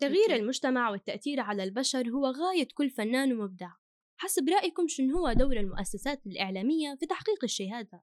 تغيير 0.00 0.36
المجتمع 0.36 0.90
والتأثير 0.90 1.40
على 1.40 1.64
البشر 1.64 2.08
هو 2.08 2.26
غاية 2.26 2.68
كل 2.74 2.90
فنان 2.90 3.32
ومبدع. 3.32 3.70
حسب 4.16 4.48
رأيكم 4.48 4.88
شنو 4.88 5.18
هو 5.18 5.32
دور 5.32 5.56
المؤسسات 5.56 6.26
الإعلامية 6.26 6.96
في 7.00 7.06
تحقيق 7.06 7.44
الشيء 7.44 7.74
هذا؟ 7.74 8.00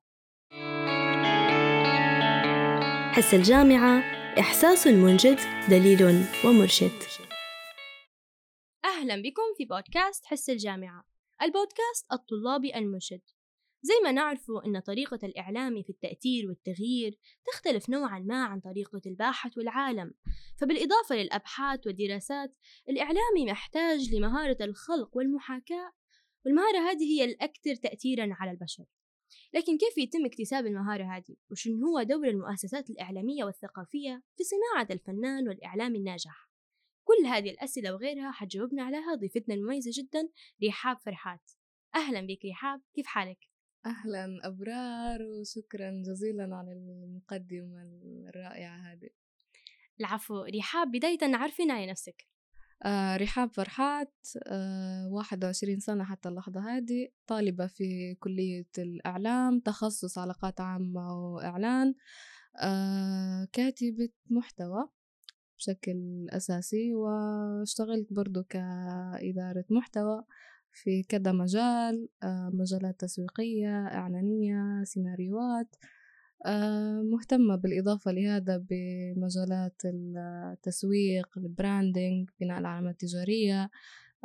حس 3.12 3.34
الجامعة 3.34 4.00
إحساس 4.40 4.88
منجد 4.88 5.40
دليل 5.70 6.04
ومرشد. 6.46 7.00
أهلا 8.86 9.16
بكم 9.22 9.44
في 9.58 9.66
بودكاست 9.66 10.26
حس 10.26 10.50
الجامعة 10.50 11.04
البودكاست 11.42 12.12
الطلابي 12.12 12.76
المرشد. 12.76 13.22
زي 13.88 13.94
ما 14.04 14.12
نعرفوا 14.12 14.66
أن 14.66 14.80
طريقة 14.80 15.20
الإعلام 15.24 15.84
في 15.84 15.90
التأثير 15.90 16.48
والتغيير 16.48 17.18
تختلف 17.46 17.90
نوعا 17.90 18.20
ما 18.20 18.44
عن 18.44 18.60
طريقة 18.60 19.02
الباحث 19.06 19.58
والعالم 19.58 20.14
فبالإضافة 20.58 21.16
للأبحاث 21.16 21.88
والدراسات 21.88 22.56
الإعلامي 22.90 23.46
محتاج 23.52 24.16
لمهارة 24.16 24.58
الخلق 24.62 25.18
والمحاكاة 25.18 25.92
والمهارة 26.46 26.78
هذه 26.78 27.04
هي 27.04 27.26
الأكثر 27.26 27.76
تأثيرا 27.76 28.30
على 28.32 28.52
البشر 28.52 28.86
لكن 29.54 29.78
كيف 29.78 29.98
يتم 29.98 30.26
اكتساب 30.26 30.66
المهارة 30.66 31.04
هذه؟ 31.04 31.36
وشن 31.52 31.84
هو 31.84 32.04
دور 32.04 32.28
المؤسسات 32.28 32.90
الإعلامية 32.90 33.44
والثقافية 33.44 34.24
في 34.38 34.44
صناعة 34.44 34.88
الفنان 34.92 35.48
والإعلام 35.48 35.96
الناجح؟ 35.96 36.50
كل 37.04 37.26
هذه 37.26 37.50
الأسئلة 37.50 37.94
وغيرها 37.94 38.32
حتجاوبنا 38.32 38.84
عليها 38.84 39.16
ضيفتنا 39.16 39.56
المميزة 39.56 39.92
جدا 39.94 40.30
رحاب 40.68 40.98
فرحات 41.00 41.52
أهلا 41.96 42.22
بك 42.22 42.46
رحاب 42.46 42.82
كيف 42.96 43.06
حالك؟ 43.06 43.57
أهلا 43.88 44.40
أبرار 44.44 45.22
وشكرا 45.22 46.04
جزيلا 46.06 46.56
على 46.56 46.72
المقدمة 46.72 47.82
الرائعة 48.30 48.78
هذه. 48.78 49.10
العفو 50.00 50.44
رحاب 50.44 50.92
بداية 50.92 51.18
عرفنا 51.24 51.74
على 51.74 51.92
نفسك. 51.92 52.28
آه 52.84 53.18
رحاب 53.18 53.54
فرحات 53.54 54.14
آه 54.48 55.08
واحد 55.08 55.46
وعشرين 55.46 55.80
سنة 55.80 56.04
حتى 56.04 56.30
اللحظة 56.30 56.78
هذه 56.78 57.08
طالبة 57.28 57.68
في 57.68 58.16
كلية 58.20 58.70
الإعلام 58.78 59.60
تخصص 59.60 60.18
علاقات 60.18 60.62
عامة 60.62 61.34
وإعلان 61.34 61.96
آه 62.62 63.48
كاتبة 63.54 64.10
محتوى 64.30 64.90
بشكل 65.58 66.28
أساسي 66.30 66.94
واشتغلت 66.94 68.14
برضو 68.14 68.44
كإدارة 68.44 69.66
محتوى. 69.70 70.24
في 70.84 71.04
كذا 71.04 71.32
مجال 71.32 72.10
آه، 72.24 72.52
مجالات 72.54 73.00
تسويقية 73.00 73.88
إعلانية 73.88 74.84
سيناريوهات 74.84 75.76
آه، 76.46 77.02
مهتمة 77.02 77.56
بالإضافة 77.56 78.12
لهذا 78.12 78.58
بمجالات 78.70 79.82
التسويق 79.86 81.38
البراندنج 81.38 82.30
بناء 82.40 82.60
العلامات 82.60 82.94
التجارية 83.04 83.70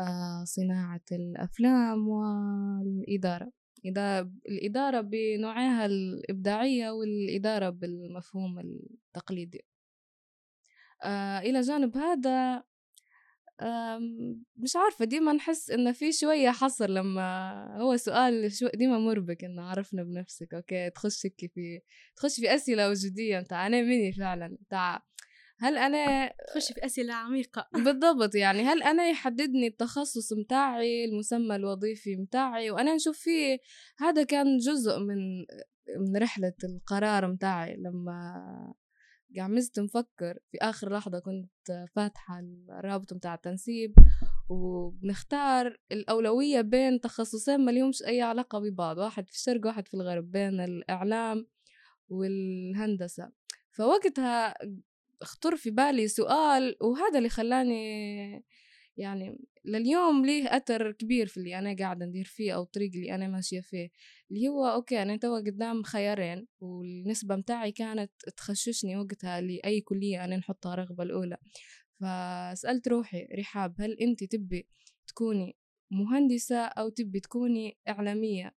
آه، 0.01 0.45
صناعة 0.45 1.01
الأفلام 1.13 2.09
والإدارة. 2.09 3.53
الإدارة 4.49 5.01
بنوعها 5.01 5.87
الإبداعية 5.87 6.91
والإدارة 6.91 7.71
بالمفهوم 7.71 8.59
التقليدي. 8.59 9.65
إلى 11.45 11.61
جانب 11.61 11.97
هذا 11.97 12.65
مش 14.57 14.77
عارفة 14.77 15.05
ديما 15.05 15.33
نحس 15.33 15.71
إنه 15.71 15.93
في 15.93 16.13
شوية 16.13 16.51
حصر 16.51 16.91
لما 16.91 17.77
هو 17.81 17.97
سؤال 17.97 18.53
شو 18.53 18.69
ديما 18.75 18.99
مربك 18.99 19.45
إنه 19.45 19.63
عرفنا 19.63 20.03
بنفسك 20.03 20.55
أوكي 20.55 20.91
تخش 20.91 21.27
هيك 21.27 21.53
في 21.55 21.81
تخش 22.17 22.41
في 22.41 22.55
أسئلة 22.55 22.91
وجودية 22.91 23.39
متاع 23.39 23.67
أنا 23.67 23.83
مني 23.83 24.13
فعلا 24.13 24.49
متاع 24.49 25.03
هل 25.63 25.79
أنا 25.79 26.33
تخش 26.49 26.73
في 26.73 26.87
أسئلة 26.87 27.15
عميقة. 27.15 27.69
بالضبط 27.85 28.35
يعني 28.35 28.63
هل 28.63 28.83
أنا 28.83 29.09
يحددني 29.09 29.67
التخصص 29.67 30.33
متاعي 30.33 31.05
المسمى 31.05 31.57
الوظيفي 31.57 32.17
متاعي؟ 32.17 32.71
وأنا 32.71 32.95
نشوف 32.95 33.19
فيه 33.19 33.59
هذا 33.99 34.25
كان 34.25 34.59
جزء 34.59 34.99
من 34.99 35.45
من 35.99 36.17
رحلة 36.17 36.53
القرار 36.65 37.27
متاعي 37.27 37.77
لما 37.77 38.75
قعمزت 39.37 39.81
نفكر 39.81 40.39
في 40.51 40.59
آخر 40.61 40.93
لحظة 40.93 41.19
كنت 41.19 41.87
فاتحة 41.95 42.41
الرابط 42.79 43.13
متاع 43.13 43.35
التنسيب 43.35 43.95
وبنختار 44.49 45.79
الأولوية 45.93 46.61
بين 46.61 47.01
تخصصين 47.01 47.65
ما 47.65 47.71
لهمش 47.71 48.03
أي 48.03 48.23
علاقة 48.23 48.59
ببعض 48.59 48.99
واحد 48.99 49.27
في 49.27 49.33
الشرق 49.33 49.67
واحد 49.67 49.89
في 49.89 49.95
الغرب 49.95 50.31
بين 50.31 50.61
الإعلام 50.61 51.47
والهندسة. 52.09 53.33
فوقتها 53.71 54.55
خطر 55.23 55.57
في 55.57 55.71
بالي 55.71 56.09
سؤال 56.09 56.77
وهذا 56.81 57.19
اللي 57.19 57.29
خلاني 57.29 58.45
يعني 58.97 59.39
لليوم 59.65 60.27
ليه 60.27 60.57
أثر 60.57 60.93
كبير 60.93 61.27
في 61.27 61.37
اللي 61.37 61.59
أنا 61.59 61.77
قاعدة 61.77 62.07
ندير 62.07 62.25
فيه 62.25 62.53
أو 62.55 62.63
الطريق 62.63 62.91
اللي 62.95 63.15
أنا 63.15 63.29
ماشية 63.29 63.61
فيه. 63.61 63.91
اللي 64.31 64.49
هو 64.49 64.67
أوكي 64.67 65.03
أنا 65.03 65.17
توا 65.17 65.39
قدام 65.39 65.83
خيارين 65.83 66.47
والنسبة 66.61 67.37
متاعي 67.37 67.73
كانت 67.73 68.13
تخششني 68.37 68.97
وقتها 68.97 69.41
لأي 69.41 69.81
كلية 69.81 70.25
أنا 70.25 70.37
نحطها 70.37 70.75
رغبة 70.75 71.05
الأولى. 71.05 71.37
فسألت 72.01 72.89
روحي 72.89 73.29
رحاب 73.39 73.75
هل 73.81 73.93
أنت 74.01 74.25
تبي 74.25 74.67
تكوني 75.07 75.57
مهندسة 75.91 76.61
أو 76.65 76.89
تبي 76.89 77.21
تكوني 77.21 77.79
إعلامية؟ 77.89 78.55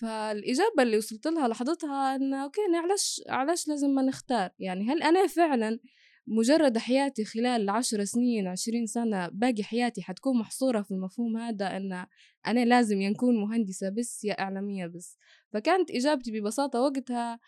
فالإجابة 0.00 0.82
اللي 0.82 0.96
وصلت 0.96 1.26
لها 1.26 1.48
لحظتها 1.48 2.16
إنه 2.16 2.44
أوكي 2.44 2.60
علاش 2.84 3.22
علاش 3.28 3.68
لازم 3.68 3.90
ما 3.90 4.02
نختار؟ 4.02 4.50
يعني 4.58 4.84
هل 4.84 5.02
أنا 5.02 5.26
فعلا 5.26 5.80
مجرد 6.26 6.78
حياتي 6.78 7.24
خلال 7.24 7.70
عشر 7.70 8.04
سنين 8.04 8.46
عشرين 8.46 8.86
سنة 8.86 9.28
باقي 9.28 9.62
حياتي 9.62 10.02
حتكون 10.02 10.38
محصورة 10.38 10.82
في 10.82 10.90
المفهوم 10.90 11.36
هذا 11.36 11.76
أن 11.76 12.06
أنا 12.46 12.64
لازم 12.64 13.00
يكون 13.00 13.36
مهندسة 13.40 13.90
بس 13.90 14.24
يا 14.24 14.40
إعلامية 14.40 14.86
بس. 14.86 15.18
فكانت 15.52 15.90
إجابتي 15.90 16.40
ببساطة 16.40 16.80
وقتها 16.80 17.40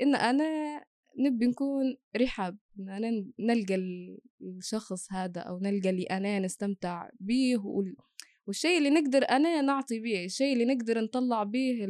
إن 0.00 0.14
أنا 0.14 0.84
نبي 1.18 1.46
نكون 1.46 1.96
رحاب 2.16 2.58
أنا 2.80 3.10
نلقى 3.38 3.74
الشخص 4.42 5.12
هذا 5.12 5.40
أو 5.40 5.58
نلقى 5.58 5.90
اللي 5.90 6.02
أنا 6.02 6.38
نستمتع 6.38 7.08
به 7.20 7.56
والشيء 8.46 8.78
اللي 8.78 8.90
نقدر 8.90 9.24
أنا 9.30 9.60
نعطي 9.60 10.00
به 10.00 10.24
الشيء 10.24 10.52
اللي 10.52 10.74
نقدر 10.74 11.00
نطلع 11.00 11.42
به 11.42 11.86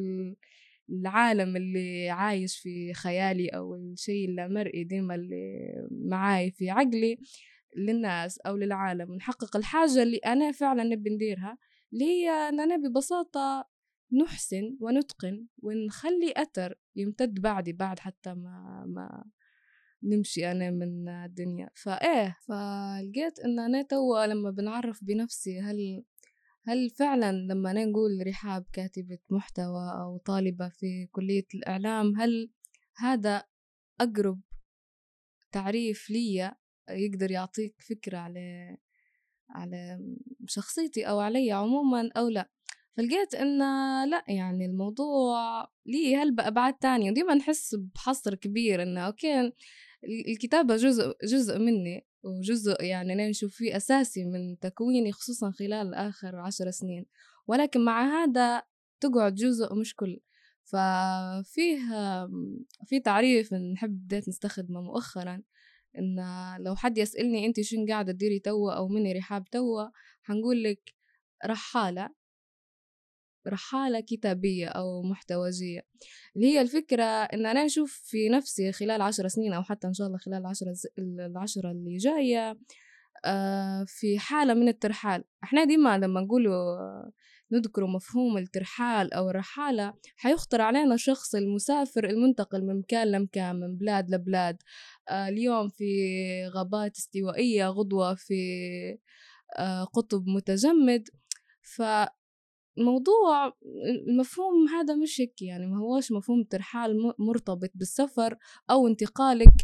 العالم 0.91 1.57
اللي 1.57 2.11
عايش 2.11 2.59
في 2.59 2.95
خيالي 2.95 3.49
أو 3.49 3.75
الشيء 3.75 4.29
اللامرئي 4.29 4.85
ديما 4.85 5.15
اللي 5.15 5.73
معاي 5.91 6.51
في 6.51 6.71
عقلي 6.71 7.19
للناس 7.77 8.39
أو 8.39 8.57
للعالم 8.57 9.15
نحقق 9.15 9.57
الحاجة 9.57 10.03
اللي 10.03 10.17
أنا 10.17 10.53
فعلا 10.53 10.85
نبي 10.85 11.11
نديرها 11.11 11.59
اللي 11.93 12.05
هي 12.05 12.31
أننا 12.31 12.77
ببساطة 12.77 13.69
نحسن 14.23 14.77
ونتقن 14.81 15.47
ونخلي 15.63 16.33
أثر 16.37 16.75
يمتد 16.97 17.41
بعدي 17.41 17.73
بعد 17.73 17.99
حتى 17.99 18.35
ما 18.35 18.85
ما 18.87 19.25
نمشي 20.03 20.51
أنا 20.51 20.71
من 20.71 21.09
الدنيا. 21.09 21.71
فإيه 21.75 22.37
فلقيت 22.49 23.39
إن 23.45 23.59
أنا 23.59 23.83
توا 23.83 24.27
لما 24.27 24.51
بنعرف 24.51 25.05
بنفسي 25.05 25.61
هل 25.61 26.05
هل 26.69 26.91
فعلا 26.91 27.33
لما 27.33 27.73
نقول 27.73 28.27
رحاب 28.27 28.65
كاتبة 28.73 29.19
محتوى 29.31 29.91
أو 30.01 30.19
طالبة 30.19 30.69
في 30.69 31.07
كلية 31.13 31.47
الإعلام 31.55 32.17
هل 32.17 32.51
هذا 32.97 33.45
أقرب 34.01 34.41
تعريف 35.53 36.11
لي 36.11 36.53
يقدر 36.91 37.31
يعطيك 37.31 37.75
فكرة 37.91 38.19
على 38.19 38.77
على 39.51 39.99
شخصيتي 40.47 41.09
أو 41.09 41.21
علي 41.21 41.53
عموما 41.53 42.11
أو 42.17 42.29
لا؟ 42.29 42.51
فلقيت 42.97 43.35
إن 43.35 43.59
لا 44.11 44.25
يعني 44.29 44.67
الموضوع 44.67 45.69
لي 45.87 46.17
هل 46.17 46.35
بأبعاد 46.35 46.75
تانية. 46.75 47.11
وديما 47.11 47.35
نحس 47.35 47.75
بحصر 47.75 48.35
كبير 48.35 48.83
إنه 48.83 49.01
أوكي 49.01 49.53
الكتابة 50.29 50.77
جزء 50.77 51.13
جزء 51.25 51.59
مني. 51.59 52.06
وجزء 52.23 52.83
يعني 52.83 53.13
أنا 53.13 53.29
نشوف 53.29 53.55
فيه 53.55 53.77
أساسي 53.77 54.25
من 54.25 54.59
تكويني 54.59 55.13
خصوصا 55.13 55.51
خلال 55.51 55.95
آخر 55.95 56.37
عشر 56.37 56.71
سنين. 56.71 57.07
ولكن 57.47 57.85
مع 57.85 58.05
هذا 58.05 58.63
تقعد 59.01 59.35
جزء 59.35 59.75
مش 59.75 59.95
كل. 59.95 60.21
ففيه 60.65 61.79
في 62.87 63.01
تعريف 63.05 63.55
نحب 63.55 64.05
بديت 64.05 64.29
نستخدمه 64.29 64.81
مؤخرا 64.81 65.43
إن 65.99 66.17
لو 66.61 66.77
حد 66.77 66.99
يسألني 66.99 67.47
أنت 67.47 67.61
شو 67.61 67.87
قاعدة 67.89 68.13
تديري 68.13 68.39
توا 68.39 68.73
أو 68.73 68.89
مني 68.89 69.13
رحاب 69.13 69.45
توا 69.45 69.89
حنقول 70.23 70.63
لك 70.63 70.95
رحالة 71.47 72.11
رحالة 73.49 74.01
كتابية 74.01 74.69
أو 74.69 75.03
محتوجية. 75.03 75.81
اللي 76.37 76.47
هي 76.47 76.61
الفكرة 76.61 77.05
إن 77.05 77.47
أنا 77.47 77.65
أشوف 77.67 77.93
في 78.05 78.29
نفسي 78.29 78.73
خلال 78.73 79.03
عشر 79.03 79.29
سنين 79.29 79.53
أو 79.53 79.63
حتى 79.63 79.87
إن 79.87 79.93
شاء 79.95 80.07
الله 80.07 80.19
خلال 80.19 80.39
العشرة 80.39 80.75
العشرة 80.99 81.71
اللي 81.71 81.97
جاية 81.97 82.59
آه، 83.25 83.85
في 83.89 84.19
حالة 84.19 84.55
من 84.55 84.69
الترحال. 84.69 85.25
إحنا 85.45 85.65
ديما 85.65 85.99
لما 85.99 86.21
نقولوا 86.21 86.77
نذكر 87.53 87.87
مفهوم 87.87 88.39
الترحال 88.39 89.15
أو 89.15 89.31
الرحالة 89.31 89.95
حيخطر 90.17 90.61
علينا 90.61 90.95
الشخص 90.95 91.35
المسافر 91.35 92.05
المنتقل 92.05 92.63
من 92.67 92.79
مكان 92.79 93.11
لمكان 93.11 93.57
من 93.61 93.77
بلاد 93.77 94.11
لبلاد. 94.11 94.57
آه، 95.09 95.29
اليوم 95.29 95.69
في 95.69 95.85
غابات 96.49 96.97
استوائية 96.97 97.69
غدوة 97.69 98.15
في 98.15 98.35
آه، 99.59 99.85
قطب 99.85 100.27
متجمد. 100.29 101.09
فموضوع 102.77 103.53
المفهوم 104.09 104.69
هذا 104.69 104.95
مش 104.95 105.21
هيك 105.21 105.43
يعني 105.43 105.67
ما 105.67 105.79
هوش 105.79 106.13
مفهوم 106.13 106.43
ترحال 106.43 107.15
مرتبط 107.19 107.71
بالسفر 107.75 108.37
أو 108.71 108.89
انتقالك 108.89 109.55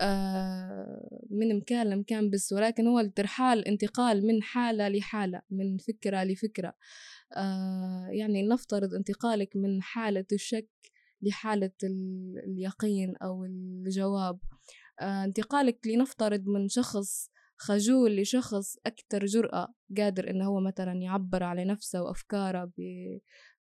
آه، 0.00 1.20
من 1.30 1.56
مكان 1.56 1.90
لمكان 1.90 2.30
بس 2.30 2.52
ولكن 2.52 2.86
هو 2.86 3.00
الترحال 3.00 3.68
انتقال 3.68 4.26
من 4.26 4.42
حالة 4.42 4.88
لحالة 4.88 5.42
من 5.50 5.76
فكرة 5.76 6.24
لفكرة. 6.24 6.74
يعني 8.10 8.42
نفترض 8.48 8.94
انتقالك 8.94 9.56
من 9.56 9.82
حالة 9.82 10.24
الشك 10.32 10.68
لحالة 11.22 11.70
اليقين 12.46 13.16
أو 13.16 13.44
الجواب. 13.44 14.38
آه، 15.00 15.24
انتقالك 15.24 15.86
لنفترض 15.86 16.46
من 16.46 16.68
شخص 16.68 17.30
خجول 17.62 18.16
لشخص 18.16 18.76
أكثر 18.86 19.26
جرأة 19.26 19.74
قادر 19.96 20.30
إنه 20.30 20.46
هو 20.46 20.60
مثلا 20.60 20.92
يعبر 20.92 21.42
على 21.42 21.64
نفسه 21.64 22.02
وأفكاره 22.02 22.72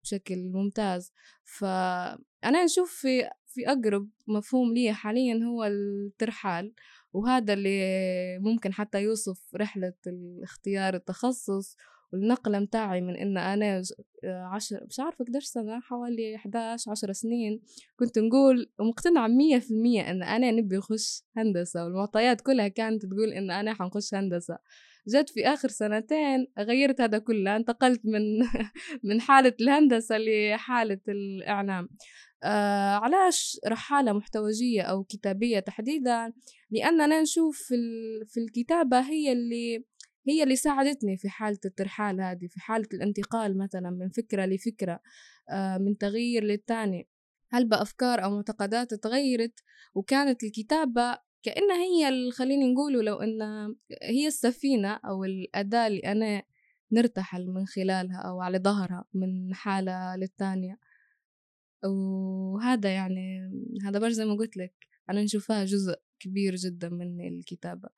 بشكل 0.04 0.52
ممتاز. 0.54 1.12
فأنا 1.44 2.66
أشوف 2.66 2.92
في 2.92 3.30
في 3.46 3.68
أقرب 3.68 4.10
مفهوم 4.28 4.74
لي 4.74 4.94
حاليا 4.94 5.40
هو 5.46 5.64
الترحال 5.64 6.74
وهذا 7.14 7.54
اللي 7.54 7.80
ممكن 8.40 8.74
حتى 8.74 9.02
يوصف 9.02 9.56
رحلة 9.56 9.94
الاختيار 10.08 10.96
التخصص 10.96 11.76
والنقلة 12.14 12.60
متاعي 12.60 13.02
من 13.02 13.16
إن 13.16 13.38
أنا 13.38 13.82
عشر 14.26 14.80
مش 14.90 15.00
عارفة 15.00 15.26
قديش 15.26 15.46
سنة 15.46 15.80
حوالي 15.80 16.36
11 16.36 16.92
عشر 16.92 17.12
سنين 17.12 17.62
كنت 17.96 18.20
نقول 18.20 18.72
ومقتنعة 18.80 19.28
مية 19.28 19.60
في 19.60 19.72
المية 19.72 20.12
إن 20.12 20.24
أنا 20.24 20.52
نبي 20.52 20.78
أخش 20.78 21.24
هندسة 21.38 21.84
والمعطيات 21.84 22.42
كلها 22.42 22.68
كانت 22.68 23.06
تقول 23.06 23.34
إن 23.34 23.52
أنا 23.52 23.74
حنخش 23.74 24.14
هندسة. 24.14 24.58
جت 25.08 25.30
في 25.30 25.48
آخر 25.48 25.68
سنتين 25.68 26.48
غيرت 26.60 27.02
هذا 27.02 27.18
كله 27.18 27.56
انتقلت 27.56 28.02
من 28.06 28.22
من 29.14 29.22
حالة 29.22 29.54
الهندسة 29.62 30.18
لحالة 30.18 31.00
الإعلام. 31.08 31.90
آه 32.44 32.96
علاش 32.96 33.60
رحالة 33.68 34.14
محتوجية 34.14 34.82
أو 34.82 35.04
كتابية 35.04 35.60
تحديدا؟ 35.60 36.34
لأننا 36.72 37.22
نشوف 37.22 37.58
في, 37.58 37.76
في 38.28 38.40
الكتابة 38.40 39.00
هي 39.00 39.32
اللي 39.32 39.84
هي 40.28 40.44
اللي 40.44 40.56
ساعدتني 40.56 41.18
في 41.18 41.30
حالة 41.30 41.60
الترحال 41.66 42.22
هذه 42.22 42.48
في 42.48 42.60
حالة 42.60 42.88
الانتقال 42.94 43.58
مثلا 43.58 43.90
من 43.90 44.10
فكرة 44.10 44.46
لفكرة 44.46 45.00
آه، 45.50 45.78
من 45.78 45.98
تغيير 45.98 46.44
للتاني. 46.44 47.10
هل 47.52 47.68
بأفكار 47.68 48.24
أو 48.24 48.36
معتقدات 48.36 48.94
تغيرت؟ 48.94 49.60
وكانت 49.96 50.44
الكتابة 50.44 51.18
كأنها 51.44 51.78
هي 51.78 52.32
خليني 52.32 52.74
نقوله 52.74 53.02
لو 53.02 53.16
إن 53.16 53.42
هي 54.04 54.28
السفينة 54.28 54.94
أو 54.94 55.24
الأداة 55.24 55.88
اللي 55.88 56.00
أنا 56.00 56.44
نرتحل 56.92 57.48
من 57.48 57.66
خلالها 57.66 58.18
أو 58.18 58.42
على 58.42 58.60
ظهرها 58.60 59.06
من 59.14 59.54
حالة 59.54 60.16
للتانية. 60.16 60.80
وهذا 61.86 62.94
يعني 62.94 63.52
هذا 63.86 64.00
برضه 64.00 64.14
زي 64.14 64.26
ما 64.26 64.36
قلت 64.36 64.58
لك 64.58 64.74
أنا 65.10 65.24
نشوفها 65.24 65.66
جزء 65.66 65.96
كبير 66.20 66.56
جدا 66.56 66.90
من 66.90 67.28
الكتابة. 67.28 67.90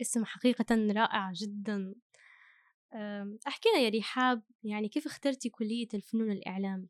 اسم 0.00 0.24
حقيقة 0.24 0.92
رائع 0.92 1.32
جدا. 1.32 1.94
أحكينا 3.46 3.78
يا 3.78 3.98
رحاب 3.98 4.42
يعني 4.62 4.88
كيف 4.88 5.06
اخترتي 5.06 5.48
كلية 5.48 5.88
الفنون 5.94 6.30
الإعلام؟ 6.30 6.88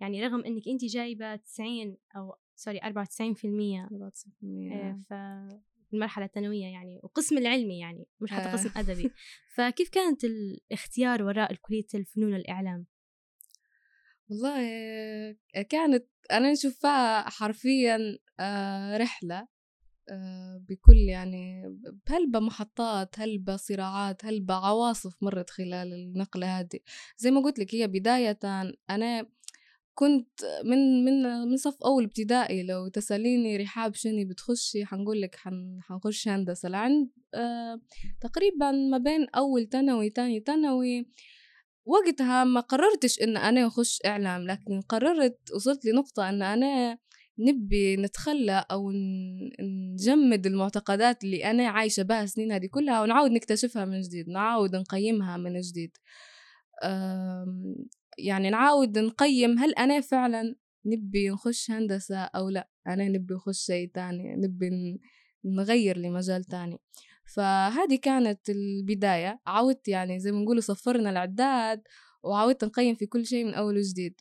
يعني 0.00 0.26
رغم 0.26 0.44
أنك 0.44 0.68
أنت 0.68 0.84
جايبة 0.84 1.36
90 1.36 1.96
أو 2.16 2.34
سوري 2.56 2.80
94% 2.80 3.88
94% 3.88 5.04
ف 5.08 5.14
المرحلة 5.92 6.24
الثانوية 6.24 6.66
يعني 6.66 7.00
وقسم 7.02 7.38
العلمي 7.38 7.78
يعني 7.78 8.06
مش 8.20 8.30
حتى 8.30 8.52
قسم 8.52 8.70
آه. 8.76 8.80
أدبي. 8.80 9.10
فكيف 9.56 9.88
كانت 9.88 10.24
الاختيار 10.24 11.22
وراء 11.22 11.54
كلية 11.54 11.86
الفنون 11.94 12.34
الإعلام؟ 12.34 12.86
والله 14.28 14.62
كانت 15.70 16.06
أنا 16.32 16.52
نشوفها 16.52 17.30
حرفيا 17.30 18.18
آه، 18.40 18.96
رحلة. 18.96 19.38
آه، 19.38 19.48
بكل 20.68 20.96
يعني 20.96 21.62
هل 22.08 22.30
بمحطات 22.30 23.18
هل 23.18 23.38
بصراعات 23.38 24.24
هل 24.24 24.40
بعواصف 24.40 25.14
مرت 25.22 25.50
خلال 25.50 25.92
النقلة 25.92 26.60
هذه؟ 26.60 26.78
زي 27.18 27.30
ما 27.30 27.40
قلت 27.40 27.58
لك 27.58 27.74
هي 27.74 27.86
بداية 27.86 28.38
أنا 28.90 29.26
كنت 29.94 30.44
من 30.64 31.04
من 31.04 31.22
من 31.48 31.56
صف 31.56 31.82
أول 31.84 32.04
ابتدائي 32.04 32.62
لو 32.62 32.88
تسأليني 32.88 33.56
رحاب 33.56 33.94
شني 33.94 34.24
بتخشي 34.24 34.86
حنقول 34.86 35.20
لك 35.20 35.34
حن 35.36 35.80
حنخش 35.82 36.28
هندسة. 36.28 36.68
لعند 36.68 37.10
آه 37.34 37.80
تقريبا 38.20 38.70
ما 38.70 38.98
بين 38.98 39.26
أول 39.36 39.68
ثانوي 39.68 40.10
تاني 40.10 40.40
ثانوي 40.40 41.06
وقتها 41.84 42.44
ما 42.44 42.60
قررتش 42.60 43.22
إن 43.22 43.36
أنا 43.36 43.66
أخش 43.66 44.00
إعلام 44.06 44.46
لكن 44.46 44.80
قررت 44.80 45.38
وصلت 45.54 45.84
لنقطة 45.84 46.28
إن 46.28 46.42
أنا 46.42 46.98
نبي 47.40 47.96
نتخلى 47.96 48.64
أو 48.70 48.92
نجمد 49.60 50.46
المعتقدات 50.46 51.24
اللي 51.24 51.44
أنا 51.50 51.68
عايشة 51.68 52.02
بها 52.02 52.22
السنين 52.22 52.52
هذه 52.52 52.66
كلها 52.66 53.02
ونعاود 53.02 53.30
نكتشفها 53.30 53.84
من 53.84 54.00
جديد 54.00 54.28
نعاود 54.28 54.76
نقيمها 54.76 55.36
من 55.36 55.60
جديد. 55.60 55.96
يعني 58.18 58.50
نعاود 58.50 58.98
نقيم 58.98 59.58
هل 59.58 59.74
أنا 59.74 60.00
فعلا 60.00 60.54
نبي 60.86 61.28
نخش 61.28 61.70
هندسة 61.70 62.18
أو 62.18 62.48
لا؟ 62.48 62.68
أنا 62.86 63.08
نبي 63.08 63.34
نخش 63.34 63.58
شيء 63.66 63.90
تاني 63.94 64.36
نبي 64.36 65.00
نغير 65.44 65.98
لمجال 65.98 66.44
تاني. 66.44 66.78
فهذه 67.34 67.98
كانت 68.02 68.50
البداية. 68.50 69.40
عودت 69.46 69.88
يعني 69.88 70.18
زي 70.18 70.32
ما 70.32 70.40
نقول 70.42 70.62
صفرنا 70.62 71.10
العداد 71.10 71.82
وعودت 72.22 72.64
نقيم 72.64 72.94
في 72.94 73.06
كل 73.06 73.26
شيء 73.26 73.44
من 73.44 73.54
أول 73.54 73.76
وجديد. 73.76 74.20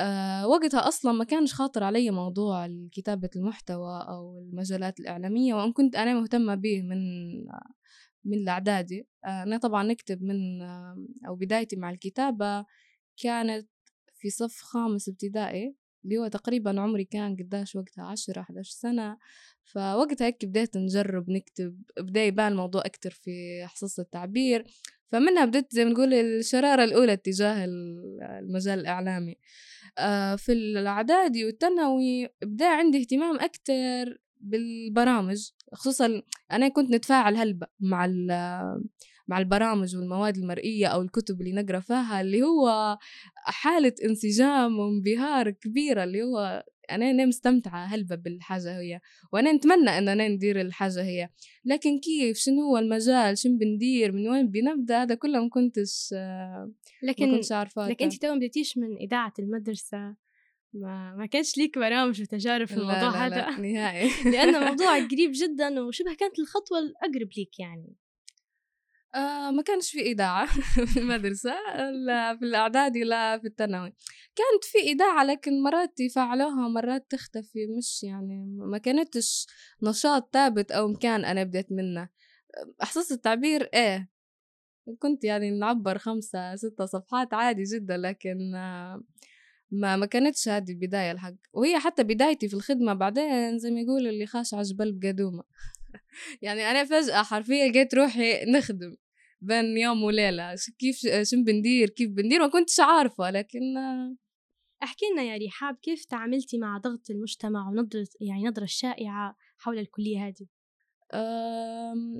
أه 0.00 0.46
وقتها 0.48 0.88
أصلا 0.88 1.12
ما 1.12 1.24
كانش 1.24 1.54
خاطر 1.54 1.84
علي 1.84 2.10
موضوع 2.10 2.68
كتابة 2.92 3.30
المحتوى 3.36 4.04
أو 4.08 4.38
المجالات 4.38 5.00
الإعلامية 5.00 5.54
وإن 5.54 5.72
كنت 5.72 5.96
أنا 5.96 6.14
مهتمة 6.20 6.54
به 6.54 6.82
من 6.82 6.98
من 8.24 8.38
الإعدادي. 8.38 9.06
أه 9.24 9.42
أنا 9.42 9.58
طبعا 9.58 9.82
نكتب 9.82 10.22
من 10.22 10.62
أو 11.28 11.34
بدايتي 11.36 11.76
مع 11.76 11.90
الكتابة 11.90 12.64
كانت 13.22 13.68
في 14.14 14.30
صف 14.30 14.60
خامس 14.60 15.08
ابتدائي 15.08 15.74
اللي 16.04 16.18
هو 16.18 16.28
تقريبا 16.28 16.80
عمري 16.80 17.04
كان 17.04 17.36
قداش 17.36 17.76
وقتها؟ 17.76 18.04
عشرة 18.04 18.40
11 18.40 18.70
سنة. 18.70 19.18
فوقتها 19.64 20.26
هيك 20.26 20.44
بديت 20.44 20.76
نجرب 20.76 21.30
نكتب 21.30 21.82
بدأ 21.98 22.24
يبان 22.24 22.52
الموضوع 22.52 22.82
أكتر 22.86 23.10
في 23.10 23.30
حصص 23.66 23.98
التعبير. 24.00 24.64
فمنها 25.12 25.44
بديت 25.44 25.66
زي 25.70 25.84
ما 25.84 25.90
نقول 25.90 26.14
الشرارة 26.14 26.84
الأولى 26.84 27.12
اتجاه 27.12 27.64
المجال 28.40 28.80
الإعلامي. 28.80 29.36
آه، 29.98 30.36
في 30.36 30.52
الإعدادي 30.52 31.44
والثانوي 31.44 32.28
بدأ 32.42 32.68
عندي 32.68 33.00
اهتمام 33.00 33.36
أكتر 33.40 34.20
بالبرامج 34.40 35.50
خصوصا 35.72 36.22
أنا 36.52 36.68
كنت 36.68 36.90
نتفاعل 36.90 37.36
هلبة 37.36 37.66
مع 37.80 38.06
مع 39.28 39.38
البرامج 39.38 39.96
والمواد 39.96 40.36
المرئية 40.36 40.86
أو 40.86 41.02
الكتب 41.02 41.40
اللي 41.40 41.52
نقرأ 41.52 41.80
فيها 41.80 42.20
اللي 42.20 42.42
هو 42.42 42.98
حالة 43.36 43.94
انسجام 44.04 44.78
وانبهار 44.78 45.50
كبيرة 45.50 46.04
اللي 46.04 46.22
هو 46.22 46.64
أنا 46.94 47.10
أنا 47.10 47.26
مستمتعة 47.26 47.84
هلبة 47.84 48.16
بالحاجة 48.16 48.80
هي 48.80 49.00
وأنا 49.32 49.52
نتمنى 49.52 49.90
أن 49.98 50.08
أنا 50.08 50.28
ندير 50.28 50.60
الحاجة 50.60 51.02
هي. 51.02 51.28
لكن 51.64 51.98
كيف؟ 51.98 52.36
شنو 52.36 52.62
هو 52.62 52.78
المجال؟ 52.78 53.38
شنو 53.38 53.58
بندير؟ 53.58 54.12
من 54.12 54.28
وين 54.28 54.50
بنبدأ؟ 54.50 55.02
هذا 55.02 55.14
كله 55.14 55.42
ما 55.42 55.48
كنتش 55.48 56.14
لكن 57.02 57.28
ما 57.28 57.36
كنتش 57.36 57.52
عارفة 57.52 57.88
لكن 57.88 58.04
أنت 58.04 58.22
تو 58.22 58.36
بديتيش 58.36 58.78
من 58.78 58.96
إذاعة 58.96 59.32
المدرسة 59.38 60.16
ما 60.74 61.14
ما 61.16 61.26
كانش 61.26 61.58
ليك 61.58 61.78
برامج 61.78 62.22
وتجارب 62.22 62.66
في 62.66 62.74
الموضوع 62.74 63.00
لا 63.00 63.10
لا 63.10 63.26
هذا. 63.26 63.36
لا 63.36 63.60
نهائي. 63.60 64.10
لأن 64.32 64.54
الموضوع 64.54 64.98
قريب 65.10 65.30
جدا 65.34 65.80
وشبه 65.80 66.14
كانت 66.14 66.38
الخطوة 66.38 66.78
الأقرب 66.78 67.28
ليك 67.36 67.60
يعني. 67.60 67.94
آه 69.14 69.50
ما 69.50 69.62
كانش 69.62 69.90
في 69.90 70.00
إذاعة 70.00 70.46
في 70.92 71.00
المدرسة 71.00 71.54
لا 72.06 72.36
في 72.36 72.44
الإعدادي 72.44 73.04
لا 73.04 73.38
في 73.38 73.46
الثانوي. 73.46 73.94
كانت 74.36 74.64
في 74.64 74.78
إذاعة 74.78 75.24
لكن 75.24 75.62
مرات 75.62 76.00
يفعلوها 76.00 76.68
مرات 76.68 77.06
تختفي 77.10 77.66
مش 77.78 78.02
يعني 78.02 78.46
ما 78.58 78.78
كانتش 78.78 79.46
نشاط 79.82 80.30
ثابت 80.32 80.72
أو 80.72 80.88
مكان 80.88 81.24
أنا 81.24 81.44
بديت 81.44 81.72
منه. 81.72 82.08
إحساس 82.82 83.12
التعبير 83.12 83.70
إيه 83.74 84.08
كنت 84.98 85.24
يعني 85.24 85.50
نعبر 85.50 85.98
خمسة 85.98 86.56
ستة 86.56 86.86
صفحات 86.86 87.34
عادي 87.34 87.62
جدا 87.62 87.96
لكن 87.96 88.52
ما 89.70 89.96
ما 89.96 90.06
كانتش 90.06 90.48
هذه 90.48 90.70
البداية 90.72 91.12
الحق. 91.12 91.34
وهي 91.52 91.78
حتى 91.78 92.02
بدايتي 92.04 92.48
في 92.48 92.54
الخدمة 92.54 92.94
بعدين 92.94 93.58
زي 93.58 93.70
ما 93.70 93.80
يقولوا 93.80 94.10
اللي 94.10 94.26
خاش 94.26 94.54
عجبل 94.54 94.92
بقدومة. 94.92 95.42
يعني 96.42 96.70
أنا 96.70 96.84
فجأة 96.84 97.22
حرفيا 97.22 97.68
لقيت 97.68 97.94
روحي 97.94 98.44
نخدم 98.44 98.96
بين 99.40 99.78
يوم 99.78 100.02
وليلة. 100.02 100.54
كيف 100.78 101.00
شو 101.30 101.44
بندير؟ 101.44 101.88
كيف 101.90 102.10
بندير؟ 102.10 102.40
ما 102.40 102.48
كنتش 102.48 102.80
عارفة 102.80 103.30
لكن 103.30 103.60
احكي 104.82 105.04
لنا 105.12 105.22
يا 105.22 105.36
ريحاب 105.36 105.76
كيف 105.82 106.04
تعاملتي 106.04 106.58
مع 106.58 106.78
ضغط 106.78 107.10
المجتمع 107.10 107.68
ونظرة 107.68 108.06
يعني 108.20 108.44
نظرة 108.44 108.64
الشائعة 108.64 109.36
حول 109.58 109.78
الكلية 109.78 110.26
هذه؟ 110.26 110.46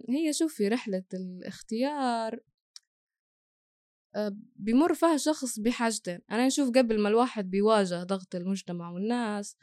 هي 0.08 0.32
شوفي 0.32 0.68
رحلة 0.68 1.04
الاختيار 1.14 2.40
آه، 4.16 4.36
بمر 4.56 4.94
فيها 4.94 5.16
شخص 5.16 5.58
بحاجتين. 5.58 6.20
أنا 6.30 6.46
أشوف 6.46 6.68
قبل 6.68 7.00
ما 7.00 7.08
الواحد 7.08 7.50
بيواجه 7.50 8.02
ضغط 8.02 8.34
المجتمع 8.34 8.90
والناس 8.90 9.56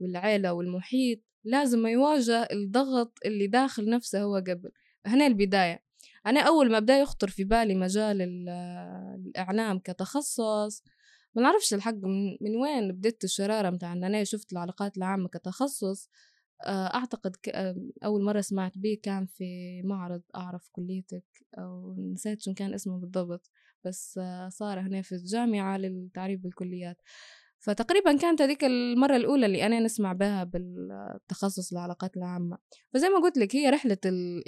والعيلة 0.00 0.52
والمحيط 0.52 1.18
لازم 1.44 1.86
يواجه 1.86 2.48
الضغط 2.52 3.18
اللي 3.24 3.46
داخل 3.46 3.90
نفسه 3.90 4.22
هو 4.22 4.34
قبل. 4.36 4.70
هنا 5.06 5.26
البداية. 5.26 5.82
أنا 6.26 6.40
أول 6.40 6.70
ما 6.70 6.78
بدأ 6.78 6.98
يخطر 6.98 7.28
في 7.28 7.44
بالي 7.44 7.74
مجال 7.74 8.22
الإعلام 8.22 9.78
كتخصص 9.78 10.82
ما 11.34 11.42
نعرفش 11.42 11.74
الحق 11.74 11.94
من, 11.94 12.56
وين 12.56 12.92
بديت 12.92 13.24
الشرارة 13.24 13.70
متاع 13.70 13.92
أن 13.92 14.04
أنا 14.04 14.24
شفت 14.24 14.52
العلاقات 14.52 14.96
العامة 14.96 15.28
كتخصص 15.28 16.08
آه، 16.66 16.94
أعتقد 16.94 17.36
أول 18.04 18.24
مرة 18.24 18.40
سمعت 18.40 18.78
به 18.78 18.98
كان 19.02 19.26
في 19.26 19.82
معرض 19.82 20.22
أعرف 20.36 20.68
كليتك 20.72 21.24
أو 21.58 21.94
نسيت 22.12 22.42
شو 22.42 22.54
كان 22.54 22.74
اسمه 22.74 22.98
بالضبط. 22.98 23.50
بس 23.84 24.18
آه، 24.18 24.48
صار 24.48 24.80
هنا 24.80 25.02
في 25.02 25.14
الجامعة 25.14 25.78
للتعريف 25.78 26.40
بالكليات. 26.40 26.96
فتقريبا 27.60 28.16
كانت 28.16 28.42
هذيك 28.42 28.64
المرة 28.64 29.16
الأولى 29.16 29.46
اللي 29.46 29.66
أنا 29.66 29.80
نسمع 29.80 30.12
بها 30.12 30.44
بالتخصص 30.44 31.72
العلاقات 31.72 32.16
العامة. 32.16 32.58
فزي 32.94 33.08
ما 33.08 33.18
قلت 33.18 33.38
لك 33.38 33.56
هي 33.56 33.70
رحلة 33.70 33.98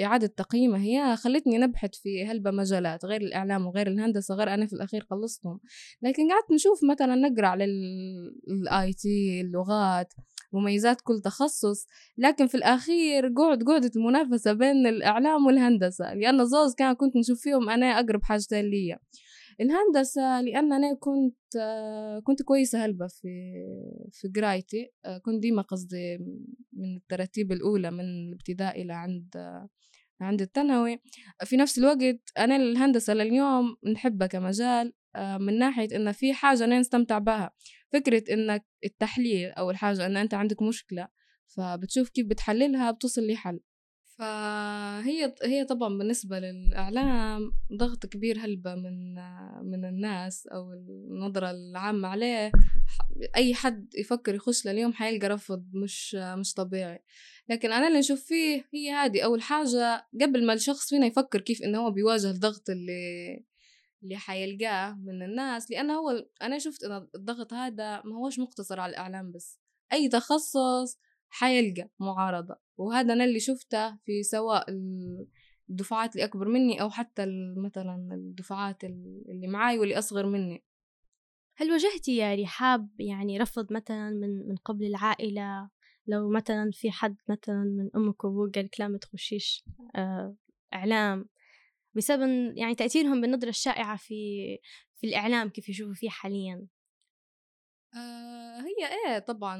إعادة 0.00 0.26
تقييمها 0.26 0.81
هي 0.81 1.16
خلتني 1.16 1.59
نبحث 1.59 1.90
في 1.95 2.26
هلبة 2.26 2.50
مجالات 2.50 3.04
غير 3.04 3.21
الإعلام 3.21 3.66
وغير 3.66 3.87
الهندسة 3.87 4.35
غير 4.35 4.54
أنا 4.54 4.66
في 4.66 4.73
الأخير 4.73 5.04
خلصتهم. 5.11 5.61
لكن 6.02 6.31
قعدت 6.31 6.52
نشوف 6.52 6.81
مثلا 6.90 7.14
نقرأ 7.14 7.47
على 7.47 7.64
ال 8.49 8.93
IT 8.93 9.41
اللغات 9.40 10.12
مميزات 10.52 11.00
كل 11.00 11.21
تخصص. 11.25 11.87
لكن 12.19 12.47
في 12.47 12.54
الأخير 12.54 13.33
قعد 13.37 13.62
قعدة 13.62 13.90
المنافسة 13.97 14.52
بين 14.52 14.87
الإعلام 14.87 15.47
والهندسة 15.47 16.14
لأن 16.14 16.45
زوز 16.45 16.75
كان 16.75 16.92
كنت 16.92 17.16
نشوف 17.16 17.40
فيهم 17.40 17.71
أنا 17.71 17.87
أقرب 17.87 18.23
حاجتين 18.23 18.64
ليا. 18.64 18.99
الهندسة 19.61 20.41
لأن 20.41 20.73
أنا 20.73 20.95
كنت 20.95 21.37
كنت 22.25 22.43
كويسة 22.43 22.85
هلبة 22.85 23.07
في 23.07 23.53
في 24.13 24.29
قرايتي 24.37 24.91
كنت 25.23 25.43
ديما 25.43 25.63
قصدي 25.63 26.19
من 26.73 26.97
التراتيب 26.97 27.53
الأولى 27.53 27.91
من 27.91 28.01
الابتدائي 28.01 28.85
لعند 28.85 29.37
عند 30.21 30.43
الثانوي. 30.43 30.99
في 31.45 31.57
نفس 31.57 31.79
الوقت 31.79 32.21
أنا 32.39 32.57
الهندسة 32.57 33.15
لليوم 33.15 33.77
نحبها 33.93 34.27
كمجال 34.27 34.93
من 35.17 35.59
ناحية 35.59 35.97
إن 35.97 36.13
في 36.13 36.33
حاجة 36.33 36.65
أنا 36.65 36.79
نستمتع 36.81 37.19
بها. 37.19 37.51
فكرة 37.93 38.35
إنك 38.35 38.67
التحليل 38.85 39.51
أول 39.51 39.77
حاجة 39.77 40.07
إن 40.07 40.17
أنت 40.17 40.35
عندك 40.35 40.63
مشكلة 40.63 41.09
فبتشوف 41.57 42.09
كيف 42.09 42.27
بتحللها 42.27 42.91
بتصل 42.91 43.27
لحل. 43.27 43.61
فهي 44.19 45.35
هي 45.42 45.64
طبعا 45.64 45.99
بالنسبة 45.99 46.38
للإعلام 46.38 47.52
ضغط 47.73 48.07
كبير 48.07 48.38
هلبة 48.38 48.75
من 48.75 49.14
من 49.71 49.85
الناس 49.85 50.47
أو 50.47 50.73
النظرة 50.73 51.50
العامة 51.50 52.09
عليه. 52.09 52.52
أي 53.37 53.54
حد 53.54 53.95
يفكر 53.95 54.35
يخش 54.35 54.66
لليوم 54.66 54.92
حيلقى 54.92 55.28
رفض 55.28 55.64
مش 55.75 56.14
مش 56.14 56.54
طبيعي. 56.54 57.02
لكن 57.49 57.73
أنا 57.73 57.88
اللي 57.88 57.99
نشوف 57.99 58.25
فيه 58.25 58.64
هي 58.75 58.90
هذه 58.90 59.23
أول 59.25 59.42
حاجة 59.42 60.07
قبل 60.21 60.47
ما 60.47 60.52
الشخص 60.52 60.88
فينا 60.88 61.07
يفكر 61.07 61.40
كيف 61.40 61.62
إنه 61.62 61.78
هو 61.78 61.90
بيواجه 61.90 62.31
الضغط 62.31 62.71
اللي 62.71 63.45
اللي 64.02 64.16
حيلقاه 64.16 64.92
من 64.95 65.23
الناس 65.23 65.71
لأنه 65.71 65.95
هو 65.95 66.26
أنا 66.42 66.59
شفت 66.59 66.85
إن 66.85 67.09
الضغط 67.14 67.52
هذا 67.52 68.02
ما 68.04 68.16
هوش 68.16 68.38
مقتصر 68.38 68.81
على 68.81 68.90
الإعلام 68.90 69.33
بس. 69.33 69.61
أي 69.92 70.09
تخصص 70.09 70.99
حيلقى 71.28 71.88
معارضة. 72.00 72.57
وهذا 72.83 73.12
أنا 73.12 73.25
اللي 73.25 73.41
شفته 73.41 73.97
في 73.97 74.23
سواء 74.23 74.67
الدفعات 75.71 76.15
اللي 76.15 76.25
أكبر 76.25 76.49
مني 76.49 76.83
أو 76.83 76.91
حتى 76.91 77.27
مثلا 77.57 78.09
الدفعات 78.15 78.85
اللي 78.85 79.47
معاي 79.47 79.79
واللي 79.79 79.99
أصغر 79.99 80.27
مني. 80.27 80.65
هل 81.57 81.71
واجهتي 81.71 82.17
يا 82.17 82.35
رحاب 82.35 83.01
يعني 83.01 83.39
رفض 83.39 83.73
مثلا 83.73 84.11
من 84.11 84.49
من 84.49 84.57
قبل 84.57 84.85
العائلة؟ 84.87 85.71
لو 86.07 86.31
مثلا 86.31 86.71
في 86.73 86.91
حد 86.91 87.17
مثلا 87.29 87.65
من 87.65 87.91
أمك 87.97 88.25
وأبوك 88.25 88.55
قال 88.55 88.69
لا 88.79 88.89
ما 88.89 88.99
تخشيش 88.99 89.65
آه 89.97 90.37
إعلام 90.75 91.29
بسبب 91.95 92.57
يعني 92.57 92.75
تأثيرهم 92.75 93.21
بالنظرة 93.21 93.49
الشائعة 93.49 93.97
في 93.97 94.15
في 94.95 95.07
الإعلام 95.07 95.49
كيف 95.49 95.69
يشوفوا 95.69 95.95
فيه 95.95 96.09
حاليا؟ 96.09 96.67
آه 97.97 98.42
هي 98.79 98.88
إيه 98.88 99.19
طبعا 99.19 99.57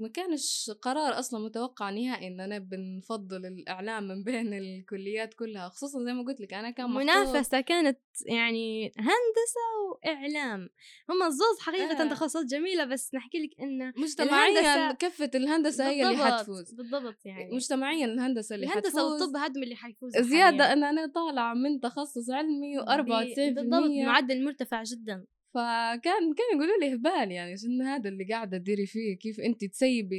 ما 0.00 0.08
كانش 0.08 0.70
قرار 0.82 1.18
أصلا 1.18 1.44
متوقع 1.44 1.90
نهائي 1.90 2.28
إن 2.28 2.40
أنا 2.40 2.58
بنفضل 2.58 3.46
الإعلام 3.46 4.08
من 4.08 4.24
بين 4.24 4.54
الكليات 4.54 5.34
كلها 5.34 5.68
خصوصا 5.68 6.04
زي 6.04 6.12
ما 6.12 6.22
قلت 6.22 6.40
لك 6.40 6.54
أنا 6.54 6.70
كان 6.70 6.90
منافسة 6.90 7.60
كانت 7.60 7.98
يعني 8.26 8.86
هندسة 8.86 9.60
وإعلام 9.88 10.68
هم 11.10 11.22
الزوز 11.22 11.58
حقيقه 11.60 12.02
آه. 12.02 12.08
تخصصات 12.08 12.46
جميلة 12.46 12.84
بس 12.84 13.14
نحكي 13.14 13.38
لك 13.38 13.60
انه 13.60 13.92
مجتمعيا 13.96 14.92
كفه 14.92 15.30
الهندسة 15.34 15.88
هي 15.88 16.08
اللي 16.08 16.16
حتفوز. 16.16 16.74
بالضبط 16.74 17.26
يعني. 17.26 17.54
مجتمعيا 17.54 18.04
الهندسة 18.06 18.54
اللي 18.54 18.66
الهندسة 18.66 18.90
حتفوز. 18.90 19.22
والطب 19.22 19.36
هدم 19.36 19.62
اللي 19.62 19.76
حيفوز 19.76 20.18
زيادة 20.18 20.72
إن 20.72 20.84
أنا 20.84 21.06
طالعة 21.06 21.54
من 21.54 21.80
تخصص 21.80 22.30
علمي 22.30 22.80
و94% 22.80 23.54
بالضبط 23.54 23.90
معدل 24.06 24.44
مرتفع 24.44 24.82
جدا. 24.82 25.26
فكان 25.54 26.34
كانوا 26.34 26.52
يقولوا 26.54 26.78
لي 26.80 26.94
هبال 26.94 27.32
يعني 27.32 27.56
شنو 27.56 27.84
هذا 27.84 28.08
اللي 28.08 28.24
قاعدة 28.24 28.58
تديري 28.58 28.86
فيه؟ 28.86 29.18
كيف 29.18 29.40
انت 29.40 29.64
تسيبي 29.64 30.18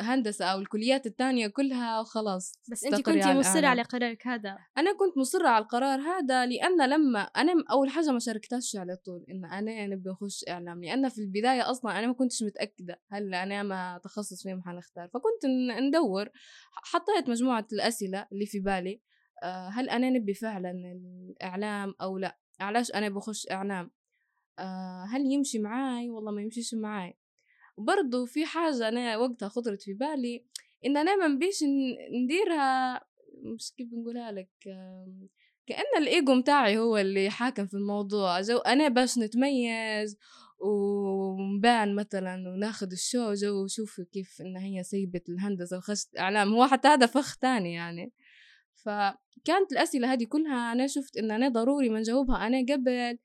هندسة 0.00 0.44
أو 0.44 0.58
الكليات 0.58 1.06
الثانية 1.06 1.46
كلها 1.46 2.00
وخلاص 2.00 2.52
بس 2.70 2.84
أنت 2.84 3.06
كنت 3.06 3.26
مصرة 3.26 3.66
على 3.66 3.82
قرارك 3.82 4.26
هذا؟ 4.26 4.58
أنا 4.78 4.92
كنت 4.92 5.18
مصرة 5.18 5.48
على 5.48 5.62
القرار 5.62 6.00
هذا 6.00 6.46
لأن 6.46 6.90
لما 6.90 7.20
أنا 7.20 7.52
أول 7.70 7.90
حاجة 7.90 8.10
ما 8.10 8.18
شاركتهاش 8.18 8.76
على 8.76 8.96
طول 8.96 9.24
إن 9.30 9.44
أنا 9.44 9.86
نبي 9.86 10.10
أخش 10.10 10.44
إعلام 10.48 10.84
لأن 10.84 11.08
في 11.08 11.18
البداية 11.18 11.70
أصلا 11.70 11.98
أنا 11.98 12.06
ما 12.06 12.12
كنتش 12.12 12.42
متأكدة 12.42 13.00
هل 13.10 13.34
أنا 13.34 13.62
ما 13.62 14.00
تخصص 14.04 14.42
فيه 14.42 14.62
حنختار. 14.66 15.08
فكنت 15.08 15.46
ندور 15.80 16.28
حطيت 16.72 17.28
مجموعة 17.28 17.66
الأسئلة 17.72 18.26
اللي 18.32 18.46
في 18.46 18.60
بالي 18.60 19.00
آه، 19.42 19.68
هل 19.68 19.90
أنا 19.90 20.10
نبي 20.10 20.34
فعلا 20.34 20.70
الإعلام 20.70 21.94
أو 22.00 22.18
لأ؟ 22.18 22.38
علاش 22.62 22.90
أنا 22.90 23.08
بخش 23.08 23.46
إعلام؟ 23.50 23.90
آه 24.58 25.04
هل 25.10 25.32
يمشي 25.32 25.58
معاي؟ 25.58 26.10
والله 26.10 26.32
ما 26.32 26.42
يمشيش 26.42 26.74
معاي. 26.74 27.18
وبرضه 27.76 28.26
في 28.26 28.46
حاجة 28.46 28.88
أنا 28.88 29.16
وقتها 29.16 29.48
خطرت 29.48 29.82
في 29.82 29.94
بالي 29.94 30.44
إن 30.86 30.96
أنا 30.96 31.16
ما 31.16 31.28
نبيش 31.28 31.64
نديرها 32.24 33.00
مش 33.54 33.72
كيف 33.76 33.88
نقولها 33.92 34.32
لك؟ 34.32 34.50
كأن 35.66 36.02
الإيجو 36.02 36.34
متاعي 36.34 36.78
هو 36.78 36.96
اللي 36.98 37.30
حاكم 37.30 37.66
في 37.66 37.74
الموضوع. 37.74 38.40
جو 38.40 38.58
أنا 38.58 38.88
باش 38.88 39.18
نتميز 39.18 40.18
ونبان 40.58 41.94
مثلا 41.94 42.48
وناخد 42.48 42.92
ال 42.92 43.00
show 43.00 43.32
جو 43.32 43.64
وشوفوا 43.64 44.04
كيف 44.12 44.40
إن 44.40 44.56
هي 44.56 44.82
سيبت 44.82 45.28
الهندسة 45.28 45.76
وخشت 45.78 46.18
إعلام. 46.18 46.54
هو 46.54 46.66
حتى 46.66 46.88
هذا 46.88 47.06
فخ 47.06 47.36
تاني 47.36 47.74
يعني. 47.74 48.12
فكانت 48.84 49.72
الأسئلة 49.72 50.12
هذه 50.12 50.24
كلها 50.24 50.72
أنا 50.72 50.86
شفت 50.86 51.16
إن 51.16 51.30
أنا 51.30 51.48
ضروري 51.48 51.88
ما 51.88 51.98
نجاوبها 52.00 52.46
أنا 52.46 52.58
قبل. 52.74 53.18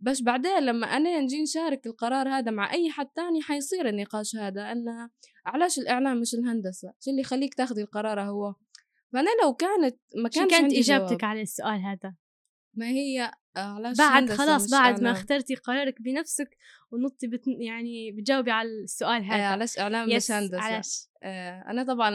بس 0.00 0.22
بعدين 0.22 0.58
لما 0.58 0.86
أنا 0.86 1.20
نجي 1.20 1.42
نشارك 1.42 1.86
القرار 1.86 2.28
هذا 2.28 2.50
مع 2.50 2.72
أي 2.72 2.90
حد 2.90 3.06
تاني 3.06 3.42
حيصير 3.42 3.88
النقاش 3.88 4.36
هذا 4.36 4.72
أن 4.72 5.08
علاش 5.46 5.78
الإعلام 5.78 6.20
مش 6.20 6.34
الهندسة؟ 6.34 6.92
شو 7.00 7.10
اللي 7.10 7.20
يخليك 7.20 7.54
تاخذي 7.54 7.82
القرار 7.82 8.20
هو؟ 8.20 8.54
فأنا 9.12 9.30
لو 9.42 9.54
كانت 9.54 9.96
ما 10.16 10.28
كانش 10.28 10.50
كانت 10.50 10.72
إجابتك 10.72 11.10
جواب. 11.10 11.24
على 11.24 11.42
السؤال 11.42 11.80
هذا؟ 11.80 12.14
ما 12.74 12.86
هي 12.86 13.32
علاش 13.56 13.96
بعد 13.96 14.30
خلاص 14.30 14.70
بعد. 14.70 15.02
ما 15.02 15.10
اخترتي 15.10 15.54
قرارك 15.54 16.02
بنفسك 16.02 16.56
ونطي 16.90 17.26
بت 17.26 17.42
يعني 17.46 18.12
بتجاوبي 18.12 18.50
على 18.50 18.68
السؤال 18.68 19.24
هذا. 19.24 19.46
علاش 19.46 19.78
إعلام 19.78 20.16
مش 20.16 20.30
هندسة 20.30 20.60
علاش 20.60 21.08
آه 21.22 21.64
أنا 21.70 21.84
طبعا 21.84 22.12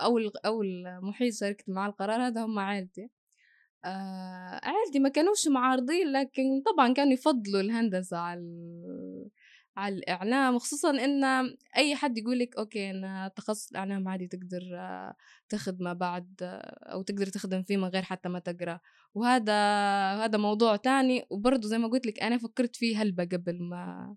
أول 0.00 0.32
أول 0.46 0.84
محيط 1.02 1.34
شاركت 1.34 1.64
مع 1.68 1.86
القرار 1.86 2.26
هذا 2.26 2.44
هم 2.44 2.58
عائلتي. 2.58 3.10
آه 3.84 4.60
عائلتي 4.62 4.98
ما 4.98 5.08
كانوش 5.08 5.48
معارضين 5.48 6.12
لكن 6.12 6.62
طبعا 6.66 6.92
كانوا 6.92 7.12
يفضلوا 7.12 7.60
الهندسة 7.60 8.16
على 8.16 8.40
على 9.76 9.94
الإعلام 9.94 10.58
خصوصا 10.58 10.90
إن 10.90 11.24
أي 11.76 11.96
حد 11.96 12.18
يقول 12.18 12.38
لك 12.38 12.56
أوكي 12.56 12.90
إن 12.90 13.30
تخصص 13.36 13.70
الإعلام 13.70 14.08
عادي 14.08 14.26
تقدر 14.26 14.62
تخدمه 15.48 15.92
بعد 15.92 16.34
أو 16.82 17.02
تقدر 17.02 17.26
تخدم 17.26 17.62
فيه 17.62 17.76
من 17.76 17.84
غير 17.88 18.02
حتى 18.02 18.28
ما 18.28 18.38
تقرأ. 18.38 18.80
وهذا 19.14 19.52
هذا 20.24 20.38
موضوع 20.38 20.76
تاني. 20.76 21.26
وبرضه 21.30 21.68
زي 21.68 21.78
ما 21.78 21.88
قلت 21.88 22.06
لك 22.06 22.22
أنا 22.22 22.38
فكرت 22.38 22.76
فيه 22.76 23.02
هلبة 23.02 23.24
قبل 23.24 23.62
ما 23.62 24.16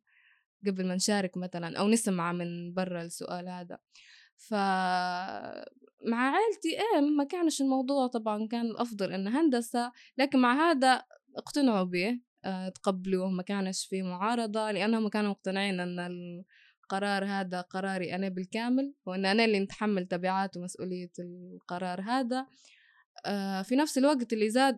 قبل 0.67 0.87
ما 0.87 0.95
نشارك 0.95 1.37
مثلا 1.37 1.79
أو 1.79 1.87
نسمع 1.89 2.33
من 2.33 2.73
برا 2.73 3.01
السؤال 3.01 3.49
هذا. 3.49 3.77
ف 4.37 4.53
مع 6.05 6.17
عائلتي 6.17 6.69
إيه 6.69 7.01
ما 7.01 7.23
كانش 7.23 7.61
الموضوع 7.61 8.07
طبعا 8.07 8.47
كان 8.47 8.65
الأفضل 8.65 9.11
انه 9.13 9.41
هندسة 9.41 9.91
لكن 10.17 10.39
مع 10.39 10.71
هذا 10.71 11.03
اقتنعوا 11.37 11.83
به 11.83 12.19
تقبلوه 12.75 13.29
ما 13.29 13.43
كانش 13.43 13.85
في 13.85 14.01
معارضة 14.01 14.71
لأنهم 14.71 15.07
كانوا 15.07 15.29
مقتنعين 15.29 15.79
أن 15.79 15.99
القرار 16.83 17.25
هذا 17.25 17.61
قراري 17.61 18.15
أنا 18.15 18.29
بالكامل 18.29 18.93
وإن 19.05 19.25
أنا 19.25 19.45
اللي 19.45 19.59
نتحمل 19.59 20.05
تبعات 20.05 20.57
ومسؤولية 20.57 21.11
القرار 21.19 22.01
هذا. 22.01 22.47
آه، 23.25 23.61
في 23.61 23.75
نفس 23.75 23.97
الوقت 23.97 24.33
اللي 24.33 24.49
زاد 24.49 24.77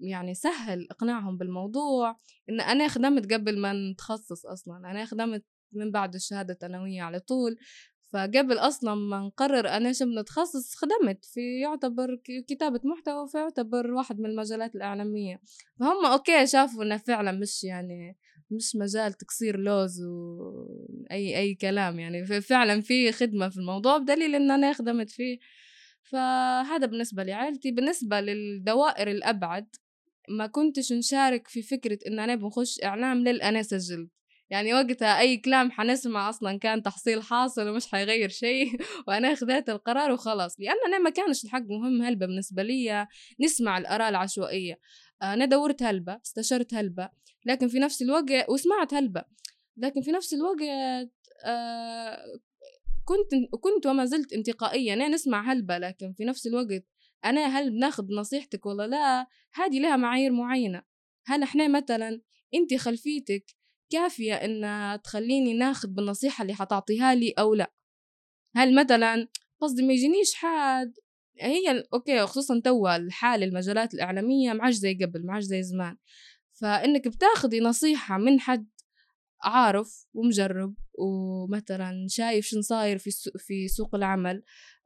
يعني 0.00 0.34
سهل 0.34 0.86
إقناعهم 0.90 1.38
بالموضوع 1.38 2.20
إن 2.50 2.60
أنا 2.60 2.88
خدمت 2.88 3.32
قبل 3.32 3.60
ما 3.60 3.72
نتخصص 3.72 4.46
أصلا 4.46 4.76
أنا 4.76 5.04
خدمت 5.04 5.44
من 5.72 5.90
بعد 5.90 6.14
الشهادة 6.14 6.54
الثانوية 6.54 7.02
على 7.02 7.20
طول. 7.20 7.56
فقبل 8.14 8.58
أصلا 8.58 8.94
ما 8.94 9.18
نقرر 9.18 9.68
أنا 9.68 9.92
شو 9.92 10.04
بنتخصص 10.04 10.74
خدمت 10.74 11.24
في 11.24 11.60
يعتبر 11.60 12.20
كتابة 12.48 12.80
محتوى 12.84 13.28
فيعتبر 13.28 13.90
واحد 13.90 14.20
من 14.20 14.26
المجالات 14.26 14.76
الإعلامية. 14.76 15.40
فهم 15.80 16.06
أوكي 16.06 16.46
شافوا 16.46 16.84
إنه 16.84 16.96
فعلا 16.96 17.32
مش 17.32 17.64
يعني 17.64 18.16
مش 18.50 18.76
مجال 18.76 19.12
تكسير 19.12 19.58
لوز 19.60 20.02
وأي 20.02 21.38
أي 21.38 21.54
كلام 21.54 21.98
يعني. 21.98 22.26
فعلا 22.26 22.80
في 22.80 23.12
خدمة 23.12 23.48
في 23.48 23.56
الموضوع 23.56 23.98
بدليل 23.98 24.34
إن 24.34 24.50
أنا 24.50 24.72
خدمت 24.72 25.10
فيه. 25.10 25.38
فهذا 26.02 26.86
بالنسبة 26.86 27.22
لعائلتي. 27.22 27.70
بالنسبة 27.70 28.20
للدوائر 28.20 29.10
الأبعد 29.10 29.66
ما 30.28 30.46
كنتش 30.46 30.92
نشارك 30.92 31.48
في 31.48 31.62
فكرة 31.62 31.98
إن 32.06 32.18
أنا 32.20 32.34
بنخش 32.34 32.80
إعلام 32.84 33.18
للأنا 33.18 33.62
سجلت. 33.62 34.10
يعني 34.50 34.74
وقتها 34.74 35.20
أي 35.20 35.36
كلام 35.36 35.70
حنسمع 35.70 36.28
أصلا 36.28 36.58
كان 36.58 36.82
تحصيل 36.82 37.22
حاصل 37.22 37.68
ومش 37.68 37.86
حيغير 37.86 38.28
شيء. 38.28 38.66
وأنا 39.08 39.34
خذيت 39.34 39.68
القرار 39.70 40.12
وخلاص. 40.12 40.60
لأن 40.60 40.76
أنا 40.86 40.98
ما 40.98 41.10
كانش 41.10 41.44
الحق 41.44 41.62
مهم 41.62 42.02
هلبة 42.02 42.26
بالنسبة 42.26 42.62
لي 42.62 43.06
نسمع 43.40 43.78
الآراء 43.78 44.08
العشوائية. 44.08 44.80
أنا 45.22 45.44
دورت 45.44 45.82
هلبة 45.82 46.20
استشرت 46.26 46.74
هلبة. 46.74 47.10
لكن 47.46 47.68
في 47.68 47.78
نفس 47.78 48.02
الوقت 48.02 48.48
وسمعت 48.48 48.94
هلبة. 48.94 49.24
لكن 49.76 50.00
في 50.00 50.12
نفس 50.12 50.34
الوقت 50.34 51.10
آه 51.44 52.18
كنت 53.04 53.30
كنت 53.60 53.86
وما 53.86 54.04
زلت 54.04 54.32
انتقائية. 54.32 54.92
أنا 54.92 55.08
نسمع 55.08 55.52
هلبة 55.52 55.78
لكن 55.78 56.12
في 56.12 56.24
نفس 56.24 56.46
الوقت 56.46 56.84
أنا 57.24 57.46
هل 57.46 57.70
بناخذ 57.70 58.04
نصيحتك 58.10 58.66
ولا 58.66 58.86
لا؟ 58.86 59.26
هذه 59.54 59.80
لها 59.80 59.96
معايير 59.96 60.32
معينة. 60.32 60.82
هل 61.26 61.42
إحنا 61.42 61.68
مثلا 61.68 62.20
أنت 62.54 62.74
خلفيتك 62.74 63.44
كافية 63.90 64.34
إن 64.34 65.02
تخليني 65.02 65.54
ناخذ 65.54 65.88
بالنصيحة 65.88 66.42
اللي 66.42 66.54
حتعطيها 66.54 67.14
لي 67.14 67.30
أو 67.38 67.54
لأ. 67.54 67.72
هل 68.56 68.74
مثلا 68.74 69.28
قصدي 69.60 69.82
ما 69.82 69.92
يجينيش 69.92 70.34
حد 70.34 70.94
هي 71.40 71.84
أوكي 71.94 72.26
خصوصا 72.26 72.60
توا 72.64 72.96
الحال 72.96 73.42
المجالات 73.42 73.94
الإعلامية 73.94 74.52
ما 74.52 74.64
عادش 74.64 74.74
زي 74.74 74.94
قبل 74.94 75.26
ما 75.26 75.32
عادش 75.32 75.44
زي 75.44 75.62
زمان. 75.62 75.96
فإنك 76.52 77.08
بتاخذي 77.08 77.60
نصيحة 77.60 78.18
من 78.18 78.40
حد 78.40 78.68
عارف 79.42 80.06
ومجرب 80.14 80.74
ومثلا 80.98 82.06
شايف 82.08 82.46
شن 82.46 82.62
صاير 82.62 82.98
في 82.98 83.10
في 83.38 83.68
سوق 83.68 83.94
العمل 83.94 84.42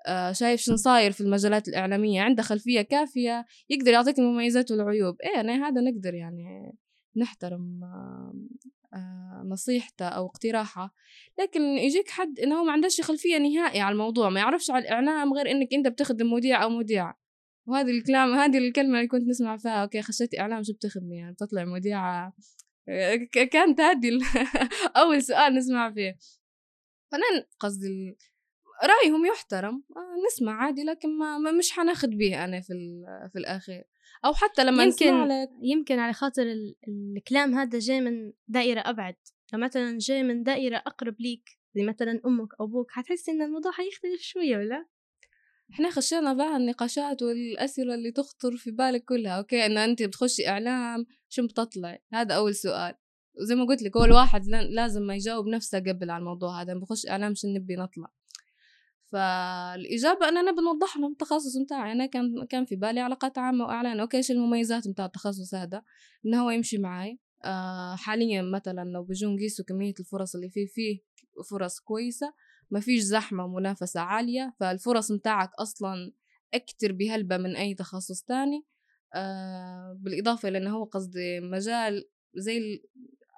آه 0.06 0.32
شايف 0.32 0.60
شن 0.60 0.76
صاير 0.76 1.12
في 1.12 1.20
المجالات 1.20 1.68
الإعلامية 1.68 2.20
عنده 2.22 2.42
خلفية 2.42 2.82
كافية 2.82 3.46
يقدر 3.68 3.92
يعطيك 3.92 4.18
المميزات 4.18 4.70
والعيوب. 4.70 5.16
إيه 5.20 5.40
أنا 5.40 5.68
هذا 5.68 5.80
نقدر 5.80 6.14
يعني 6.14 6.72
نحترم 7.16 7.80
نصيحته 9.44 10.08
أو 10.08 10.26
اقتراحه 10.26 10.94
لكن 11.38 11.62
يجيك 11.62 12.10
حد 12.10 12.40
إنه 12.40 12.64
ما 12.64 12.72
عندهش 12.72 13.00
خلفية 13.00 13.38
نهائي 13.38 13.80
على 13.80 13.92
الموضوع 13.92 14.28
ما 14.28 14.40
يعرفش 14.40 14.70
على 14.70 14.82
الإعلام 14.84 15.34
غير 15.34 15.50
إنك 15.50 15.74
أنت 15.74 15.88
بتخدم 15.88 16.32
مذيع 16.32 16.62
أو 16.62 16.68
مذيعة 16.68 17.18
وهذه 17.68 17.90
الكلام 17.90 18.32
هذه 18.34 18.58
الكلمة 18.58 18.98
اللي 18.98 19.08
كنت 19.08 19.28
نسمع 19.28 19.56
فيها 19.56 19.82
أوكي 19.82 20.02
خشيت 20.02 20.38
إعلام 20.38 20.62
شو 20.62 20.72
بتخدمي؟ 20.72 21.16
يعني 21.16 21.32
بتطلع 21.32 21.64
مذيعة. 21.64 22.32
كانت 23.52 23.80
هذه 23.80 24.18
أول 25.02 25.22
سؤال 25.22 25.54
نسمع 25.54 25.92
فيه. 25.92 26.16
فأنا 27.12 27.24
قصدي 27.60 28.16
رأيهم 28.84 29.26
يحترم. 29.26 29.82
آه، 29.96 30.26
نسمع 30.26 30.52
عادي 30.52 30.84
لكن 30.84 31.18
ما 31.18 31.52
مش 31.52 31.72
حناخد 31.72 32.10
به 32.10 32.44
أنا 32.44 32.60
في 32.60 32.74
في 33.32 33.38
الأخير. 33.38 33.84
أو 34.24 34.34
حتى 34.34 34.64
لما 34.64 34.84
يمكن 34.84 35.24
لك 35.24 35.48
يمكن 35.62 35.98
على 35.98 36.12
خاطر 36.12 36.54
الكلام 36.88 37.54
هذا 37.54 37.78
جاي 37.78 38.00
من 38.00 38.32
دائرة 38.48 38.80
أبعد. 38.80 39.16
فمثلا 39.46 39.98
جاي 39.98 40.22
من 40.22 40.42
دائرة 40.42 40.76
أقرب 40.76 41.20
ليك 41.20 41.58
زي 41.74 41.82
مثلا 41.82 42.20
أمك 42.26 42.48
أو 42.60 42.64
أبوك 42.64 42.90
حتحسي 42.90 43.30
إن 43.30 43.42
الموضوع 43.42 43.72
حيختلف 43.72 44.20
شوية 44.20 44.56
ولا؟ 44.56 44.86
إحنا 45.72 45.90
خشينا 45.90 46.32
بقى 46.32 46.56
النقاشات 46.56 47.22
والأسئلة 47.22 47.94
اللي 47.94 48.12
تخطر 48.12 48.56
في 48.56 48.70
بالك 48.70 49.04
كلها 49.04 49.32
أوكي؟ 49.38 49.66
إن 49.66 49.78
أنت 49.78 50.02
بتخشي 50.02 50.48
إعلام 50.48 51.06
شو 51.28 51.46
بتطلع؟ 51.46 51.98
هذا 52.12 52.34
أول 52.34 52.54
سؤال. 52.54 52.94
وزي 53.40 53.54
ما 53.54 53.64
قلت 53.64 53.82
لك 53.82 53.96
هو 53.96 54.04
الواحد 54.04 54.46
لازم 54.48 55.02
ما 55.02 55.14
يجاوب 55.14 55.46
نفسه 55.48 55.78
قبل 55.78 56.10
على 56.10 56.20
الموضوع 56.20 56.62
هذا 56.62 56.74
بخش 56.74 57.06
إعلام 57.06 57.34
شو 57.34 57.48
نبي 57.48 57.76
نطلع؟ 57.76 58.17
فالإجابة 59.12 60.28
أنا 60.28 60.42
نبي 60.42 60.60
نوضح 60.62 60.96
لهم 60.96 61.12
التخصص 61.12 61.56
متاعي 61.56 61.92
أنا 61.92 62.06
كان 62.06 62.46
كان 62.46 62.64
في 62.64 62.76
بالي 62.76 63.00
علاقات 63.00 63.38
عامة 63.38 63.64
وإعلان. 63.64 64.00
أوكي 64.00 64.16
إيش 64.16 64.30
المميزات 64.30 64.88
متاع 64.88 65.04
التخصص 65.04 65.54
هذا؟ 65.54 65.82
إنه 66.26 66.44
هو 66.44 66.50
يمشي 66.50 66.78
معي 66.78 67.18
آه 67.44 67.94
حاليا 67.96 68.42
مثلا 68.42 68.84
لو 68.90 69.02
بيجون 69.04 69.38
قيسوا 69.38 69.64
كمية 69.64 69.94
الفرص 70.00 70.34
اللي 70.34 70.50
فيه 70.50 70.66
فيه 70.66 71.00
فرص 71.50 71.80
كويسة 71.80 72.32
ما 72.70 72.80
فيش 72.80 73.02
زحمة 73.02 73.46
منافسة 73.46 74.00
عالية. 74.00 74.54
فالفرص 74.60 75.10
متاعك 75.10 75.50
أصلا 75.58 76.12
أكتر 76.54 76.92
بهلبة 76.92 77.36
من 77.36 77.56
أي 77.56 77.74
تخصص 77.74 78.22
تاني. 78.22 78.64
آه 79.14 79.98
بالإضافة 80.00 80.48
لأنه 80.48 80.70
هو 80.70 80.84
قصدي 80.84 81.40
مجال 81.40 82.04
زي 82.34 82.82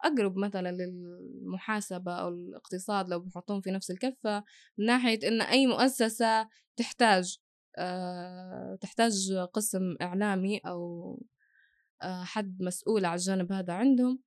أقرب 0.04 0.36
مثلا 0.36 0.72
للمحاسبة 0.72 2.12
أو 2.12 2.28
الاقتصاد 2.28 3.08
لو 3.08 3.20
بحطهم 3.20 3.60
في 3.60 3.70
نفس 3.70 3.90
الكفة 3.90 4.44
من 4.78 4.86
ناحية 4.86 5.28
إن 5.28 5.40
أي 5.40 5.66
مؤسسة 5.66 6.48
تحتاج 6.76 7.38
أه 7.78 8.78
تحتاج 8.80 9.32
قسم 9.52 9.96
إعلامي 10.02 10.58
أو 10.58 11.22
أه 12.02 12.24
حد 12.24 12.62
مسؤول 12.62 13.04
على 13.04 13.14
الجانب 13.14 13.52
هذا 13.52 13.72
عندهم. 13.72 14.22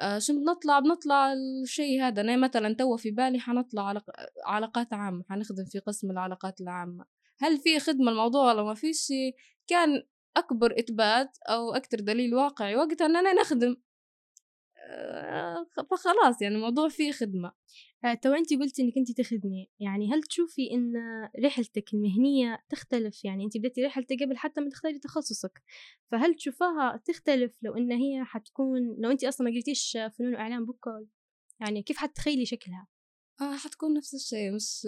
أه 0.00 0.18
شو 0.18 0.32
بنطلع؟ 0.32 0.78
بنطلع 0.78 1.32
الشيء 1.32 2.02
هذا. 2.02 2.20
أنا 2.22 2.36
مثلا 2.36 2.74
تو 2.74 2.96
في 2.96 3.10
بالي 3.10 3.40
حنطلع 3.40 3.88
علاق... 3.88 4.04
علاقات 4.46 4.92
عامة 4.92 5.24
حنخدم 5.28 5.64
في 5.64 5.78
قسم 5.78 6.10
العلاقات 6.10 6.60
العامة. 6.60 7.04
هل 7.38 7.58
في 7.58 7.80
خدمة 7.80 8.10
الموضوع 8.10 8.52
ولا 8.52 8.62
ما 8.62 8.74
فيش 8.74 9.12
كان 9.66 10.02
أكبر 10.36 10.74
إثبات 10.78 11.38
أو 11.48 11.74
أكتر 11.74 12.00
دليل 12.00 12.34
واقعي 12.34 12.76
وقتها 12.76 13.06
أن 13.06 13.16
أنا 13.16 13.32
نخدم. 13.32 13.76
فخلاص 15.90 16.42
يعني 16.42 16.54
الموضوع 16.54 16.88
فيه 16.88 17.12
خدمة 17.12 17.52
آه، 18.04 18.14
تو 18.14 18.32
أنت 18.32 18.52
قلتي 18.52 18.82
إنك 18.82 18.92
أنت 18.96 19.20
تخدمي 19.20 19.70
يعني 19.80 20.12
هل 20.12 20.22
تشوفي 20.22 20.70
إن 20.72 20.92
رحلتك 21.44 21.94
المهنية 21.94 22.58
تختلف 22.68 23.24
يعني 23.24 23.44
أنت 23.44 23.56
بدأتي 23.58 23.84
رحلتك 23.84 24.22
قبل 24.22 24.36
حتى 24.36 24.60
ما 24.60 24.70
تختاري 24.70 24.98
تخصصك 24.98 25.62
فهل 26.10 26.34
تشوفها 26.34 27.02
تختلف 27.04 27.58
لو 27.62 27.74
إن 27.74 27.92
هي 27.92 28.24
حتكون 28.24 28.96
لو 28.98 29.10
أنت 29.10 29.24
أصلا 29.24 29.50
ما 29.50 29.56
قلتيش 29.56 29.98
فنون 30.18 30.34
وإعلام 30.34 30.64
بكل 30.66 31.06
يعني 31.60 31.82
كيف 31.82 31.96
حتتخيلي 31.96 32.46
شكلها؟ 32.46 32.88
آه 33.40 33.56
حتكون 33.56 33.94
نفس 33.94 34.14
الشيء 34.14 34.54
مش 34.54 34.86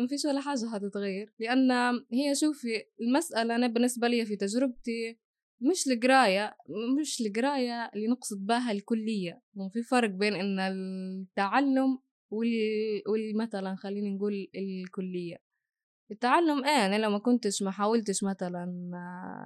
ما 0.00 0.06
فيش 0.08 0.24
ولا 0.24 0.40
حاجة 0.40 0.66
حتتغير 0.74 1.34
لأن 1.38 1.70
هي 2.12 2.34
شوفي 2.34 2.84
المسألة 3.00 3.56
أنا 3.56 3.66
بالنسبة 3.66 4.08
لي 4.08 4.26
في 4.26 4.36
تجربتي 4.36 5.18
مش 5.60 5.88
القراية 5.88 6.56
مش 7.00 7.20
القراية 7.20 7.90
اللي 7.94 8.06
نقصد 8.08 8.46
بها 8.46 8.72
الكلية. 8.72 9.42
وفي 9.54 9.82
فرق 9.82 10.10
بين 10.10 10.34
إن 10.34 10.60
التعلم 10.60 11.98
وال... 12.30 12.48
والمثلا 13.08 13.74
خليني 13.74 14.10
نقول 14.16 14.48
الكلية. 14.56 15.36
التعلم 16.10 16.64
إيه 16.64 16.86
أنا 16.86 16.96
لو 16.96 17.10
ما 17.10 17.18
كنتش 17.18 17.62
ما 17.62 17.70
حاولتش 17.70 18.24
مثلا 18.24 18.66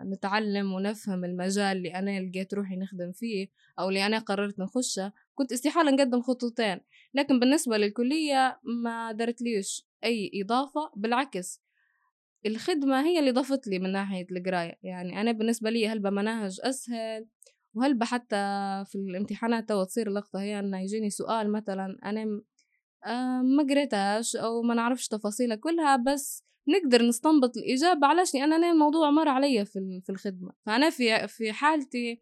نتعلم 0.06 0.72
ونفهم 0.72 1.24
المجال 1.24 1.76
اللي 1.76 1.94
أنا 1.94 2.20
لقيت 2.20 2.54
روحي 2.54 2.76
نخدم 2.76 3.12
فيه 3.12 3.48
أو 3.78 3.88
اللي 3.88 4.06
أنا 4.06 4.18
قررت 4.18 4.58
نخشه 4.58 5.12
كنت 5.34 5.52
استحالة 5.52 5.90
نقدم 5.90 6.22
خطوتين. 6.22 6.80
لكن 7.14 7.40
بالنسبة 7.40 7.76
للكلية 7.76 8.60
ما 8.84 9.12
درت 9.12 9.42
ليش 9.42 9.86
أي 10.04 10.30
إضافة 10.34 10.90
بالعكس. 10.96 11.63
الخدمة 12.46 13.06
هي 13.06 13.18
اللي 13.18 13.30
ضافت 13.30 13.66
لي 13.66 13.78
من 13.78 13.92
ناحية 13.92 14.26
القراية. 14.30 14.78
يعني 14.82 15.20
أنا 15.20 15.32
بالنسبة 15.32 15.70
لي 15.70 15.88
هلبة 15.88 16.10
مناهج 16.10 16.60
أسهل 16.62 17.26
وهلبة 17.74 18.06
حتى 18.06 18.36
في 18.86 18.98
الامتحانات 18.98 19.68
تو 19.68 19.84
تصير 19.84 20.08
اللقطة 20.08 20.40
هي 20.40 20.58
أنه 20.58 20.80
يجيني 20.82 21.10
سؤال 21.10 21.52
مثلا 21.52 21.98
أنا 22.04 22.42
آه، 23.06 23.42
ما 23.42 23.62
قريتهاش 23.70 24.36
أو 24.36 24.62
ما 24.62 24.74
نعرفش 24.74 25.08
تفاصيلها 25.08 25.56
كلها 25.56 25.96
بس 25.96 26.44
نقدر 26.68 27.02
نستنبط 27.02 27.56
الإجابة 27.56 28.06
علاش 28.06 28.34
لأن 28.34 28.52
أنا 28.52 28.70
الموضوع 28.70 29.10
مر 29.10 29.28
علي 29.28 29.64
في 29.64 30.00
في 30.04 30.10
الخدمة. 30.12 30.52
فأنا 30.66 30.90
في 30.90 31.28
في 31.28 31.52
حالتي 31.52 32.20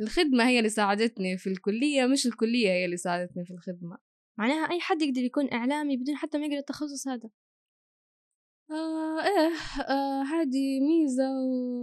الخدمة 0.00 0.48
هي 0.48 0.58
اللي 0.58 0.70
ساعدتني 0.70 1.38
في 1.38 1.46
الكلية 1.46 2.06
مش 2.06 2.26
الكلية 2.26 2.68
هي 2.70 2.84
اللي 2.84 2.96
ساعدتني 2.96 3.44
في 3.44 3.50
الخدمة. 3.52 3.98
معناها 4.38 4.70
أي 4.70 4.80
حد 4.80 5.02
يقدر 5.02 5.22
يكون 5.22 5.52
إعلامي 5.52 5.96
بدون 5.96 6.16
حتى 6.16 6.38
ما 6.38 6.46
يقرأ 6.46 6.58
التخصص 6.58 7.08
هذا. 7.08 7.30
آه 8.72 9.20
إيه 9.24 9.52
آه 9.88 10.22
ميزة 10.80 11.24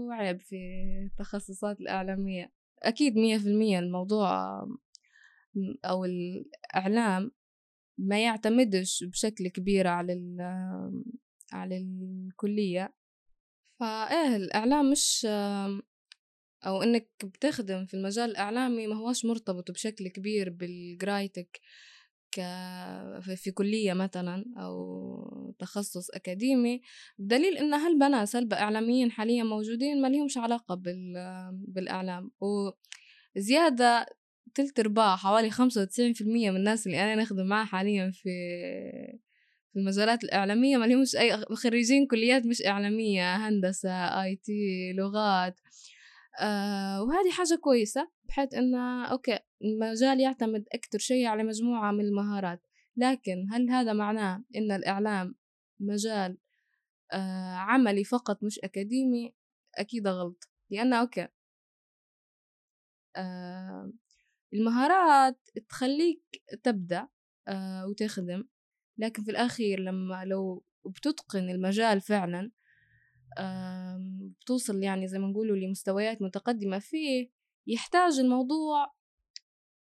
وعيب 0.07 0.41
في 0.41 0.55
التخصصات 1.05 1.81
الإعلامية. 1.81 2.51
أكيد 2.83 3.15
مية 3.15 3.37
في 3.37 3.47
المية 3.47 3.79
الموضوع 3.79 4.59
أو 5.85 6.05
الإعلام 6.05 7.31
ما 7.97 8.23
يعتمدش 8.23 9.03
بشكل 9.03 9.47
كبير 9.47 9.87
على 9.87 10.13
على 11.53 11.77
الكلية. 11.77 12.93
فإيه 13.79 14.35
الإعلام 14.35 14.91
مش 14.91 15.27
أو 16.65 16.83
إنك 16.83 17.09
بتخدم 17.23 17.85
في 17.85 17.93
المجال 17.93 18.29
الإعلامي 18.31 18.87
ما 18.87 18.95
هوش 18.95 19.25
مرتبط 19.25 19.71
بشكل 19.71 20.07
كبير 20.07 20.49
بالقرايتك 20.49 21.49
ك 21.53 21.61
في 23.35 23.51
كلية 23.53 23.93
مثلا 23.93 24.45
أو 24.57 25.55
تخصص 25.59 26.09
أكاديمي 26.09 26.81
بدليل 27.17 27.57
إن 27.57 27.73
هالبنات 27.73 28.27
سلبة 28.27 28.57
إعلاميين 28.57 29.11
حاليا 29.11 29.43
موجودين 29.43 30.01
ما 30.01 30.07
لهمش 30.07 30.37
علاقة 30.37 30.75
بال... 30.75 31.13
بالإعلام 31.67 32.31
وزيادة 33.35 34.05
تلت 34.55 34.79
أرباع 34.79 35.15
حوالي 35.15 35.49
خمسة 35.51 35.81
وتسعين 35.81 36.13
في 36.13 36.21
المية 36.21 36.51
من 36.51 36.57
الناس 36.57 36.87
اللي 36.87 37.03
أنا 37.03 37.21
نخدم 37.21 37.45
معها 37.45 37.65
حاليا 37.65 38.11
في 38.11 38.29
في 39.73 39.79
المجالات 39.79 40.23
الإعلامية 40.23 40.77
ما 40.77 40.85
لهمش 40.85 41.15
أي 41.15 41.37
خريجين 41.55 42.07
كليات 42.07 42.45
مش 42.45 42.65
إعلامية 42.65 43.35
هندسة 43.35 43.91
IT 44.23 44.93
لغات 44.93 45.59
آه 46.41 47.03
وهذه 47.03 47.31
حاجة 47.31 47.59
كويسة. 47.61 48.09
بحيث 48.29 48.53
إنه 48.53 49.05
okay 49.05 49.39
المجال 49.63 50.19
يعتمد 50.19 50.65
أكتر 50.73 50.99
شيء 50.99 51.25
على 51.25 51.43
مجموعة 51.43 51.91
من 51.91 52.05
المهارات. 52.05 52.61
لكن 52.97 53.47
هل 53.51 53.69
هذا 53.69 53.93
معناه 53.93 54.43
إن 54.55 54.71
الإعلام 54.71 55.35
مجال 55.79 56.37
آه 57.11 57.53
عملي 57.55 58.03
فقط 58.03 58.43
مش 58.43 58.59
أكاديمي؟ 58.59 59.33
أكيد 59.75 60.07
غلط. 60.07 60.49
لأنه 60.69 60.95
okay 61.01 61.27
آه 63.15 63.91
المهارات 64.53 65.39
تخليك 65.69 66.21
تبدأ 66.63 67.07
آه 67.47 67.87
وتخدم. 67.87 68.43
لكن 68.97 69.23
في 69.23 69.31
الأخير 69.31 69.79
لما 69.79 70.25
لو 70.25 70.63
بتتقن 70.85 71.49
المجال 71.49 72.01
فعلا 72.01 72.51
بتوصل 74.41 74.83
يعني 74.83 75.07
زي 75.07 75.19
ما 75.19 75.27
نقولوا 75.27 75.57
لمستويات 75.57 76.21
متقدمة 76.21 76.79
فيه 76.79 77.38
يحتاج 77.69 78.19
الموضوع 78.19 78.93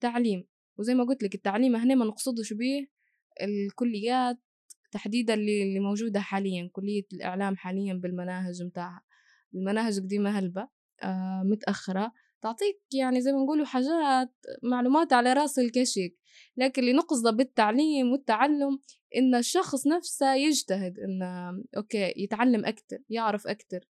تعليم. 0.00 0.48
وزي 0.78 0.94
ما 0.94 1.04
قلت 1.04 1.22
لك 1.22 1.34
التعليم 1.34 1.76
هنا 1.76 1.94
ما 1.94 2.04
نقصدش 2.04 2.52
به 2.52 2.86
الكليات 3.42 4.38
تحديدا 4.92 5.34
اللي 5.34 5.80
موجودة 5.80 6.20
حاليا 6.20 6.70
كلية 6.72 7.06
الإعلام 7.12 7.56
حاليا 7.56 7.94
بالمناهج 7.94 8.62
متاعها. 8.62 9.02
المناهج 9.54 10.00
قديمة 10.00 10.30
هلبة 10.30 10.68
آه 11.02 11.42
متأخرة. 11.44 12.12
تعطيك 12.42 12.80
يعني 12.92 13.20
زي 13.20 13.32
ما 13.32 13.38
نقولوا 13.38 13.66
حاجات 13.66 14.34
معلومات 14.62 15.12
على 15.12 15.32
رأس 15.32 15.58
الكشك. 15.58 16.14
لكن 16.56 16.82
اللي 16.82 16.92
نقصده 16.92 17.30
بالتعليم 17.30 18.12
والتعلم 18.12 18.78
إن 19.16 19.34
الشخص 19.34 19.86
نفسه 19.86 20.34
يجتهد 20.34 20.98
إنه 20.98 21.62
أوكي 21.76 22.14
يتعلم 22.16 22.64
أكتر 22.64 22.98
يعرف 23.08 23.46
أكتر. 23.46 23.88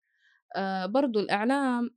آه 0.56 0.86
برضو 0.86 1.19
الإعلام 1.19 1.89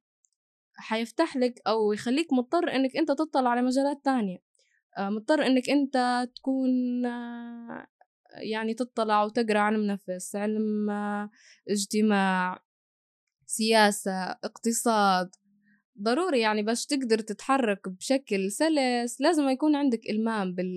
حيفتح 0.79 1.37
لك 1.37 1.61
أو 1.67 1.93
يخليك 1.93 2.33
مضطر 2.33 2.75
إنك 2.75 2.97
أنت 2.97 3.09
تطلع 3.13 3.51
على 3.51 3.63
مجالات 3.63 4.05
تانية. 4.05 4.39
آه 4.99 5.09
مضطر 5.11 5.47
إنك 5.47 5.71
أنت 5.71 6.29
تكون 6.37 7.07
آه 7.07 7.87
يعني 8.43 8.75
تطلع 8.75 9.23
وتقرأ 9.25 9.59
علم 9.59 9.87
نفس 9.87 10.37
علم 10.37 10.91
آه 10.91 11.31
اجتماع 11.71 12.61
سياسة 13.47 14.13
اقتصاد. 14.31 15.31
ضروري 16.03 16.41
يعني 16.41 16.63
باش 16.63 16.87
تقدر 16.87 17.19
تتحرك 17.19 17.89
بشكل 17.89 18.53
سلس 18.53 19.21
لازم 19.21 19.49
يكون 19.49 19.77
عندك 19.77 20.01
إلمام 20.11 20.55
بال... 20.55 20.73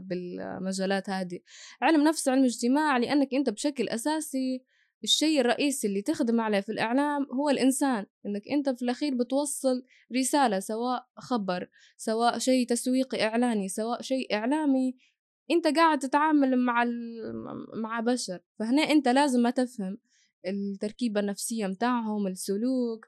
بالمجالات 0.00 1.10
هذه. 1.10 1.40
علم 1.82 2.04
نفس 2.04 2.28
علم 2.28 2.44
اجتماع 2.44 2.96
لأنك 2.96 3.34
أنت 3.34 3.50
بشكل 3.50 3.88
أساسي 3.88 4.64
الشيء 5.04 5.40
الرئيسي 5.40 5.86
اللي 5.86 6.02
تخدم 6.02 6.40
عليه 6.40 6.60
في 6.60 6.72
الإعلام 6.72 7.26
هو 7.32 7.50
الإنسان 7.50 8.06
إنك 8.26 8.48
أنت 8.48 8.68
في 8.70 8.82
الأخير 8.82 9.14
بتوصل 9.14 9.82
رسالة 10.16 10.60
سواء 10.60 11.06
خبر 11.16 11.68
سواء 11.96 12.38
شيء 12.38 12.66
تسويقي 12.66 13.22
إعلاني 13.24 13.68
سواء 13.68 14.02
شيء 14.02 14.34
إعلامي 14.34 14.96
أنت 15.50 15.66
قاعد 15.66 15.98
تتعامل 15.98 16.58
مع. 16.58 16.84
مع 17.82 18.00
بشر 18.00 18.40
فهنا 18.58 18.82
أنت 18.82 19.08
لازم 19.08 19.40
ما 19.40 19.50
تفهم 19.50 19.98
التركيبة 20.46 21.20
النفسية 21.20 21.66
متاعهم 21.66 22.26
السلوك 22.26 23.06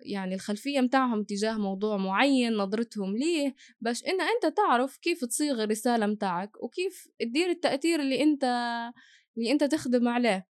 يعني 0.00 0.34
الخلفية 0.34 0.80
متاعهم 0.80 1.22
تجاه 1.22 1.58
موضوع 1.58 1.96
معين 1.96 2.52
نظرتهم 2.52 3.16
ليه 3.16 3.54
باش 3.80 4.04
إن 4.04 4.20
أنت 4.20 4.56
تعرف 4.56 4.96
كيف 4.96 5.24
تصيغ 5.24 5.62
الرسالة 5.62 6.06
متاعك 6.06 6.62
وكيف 6.62 7.08
تدير 7.20 7.50
التأثير 7.50 8.00
اللي 8.00 8.22
أنت 8.22 8.44
اللي 9.38 9.52
أنت 9.52 9.64
تخدم 9.64 10.08
عليه. 10.08 10.46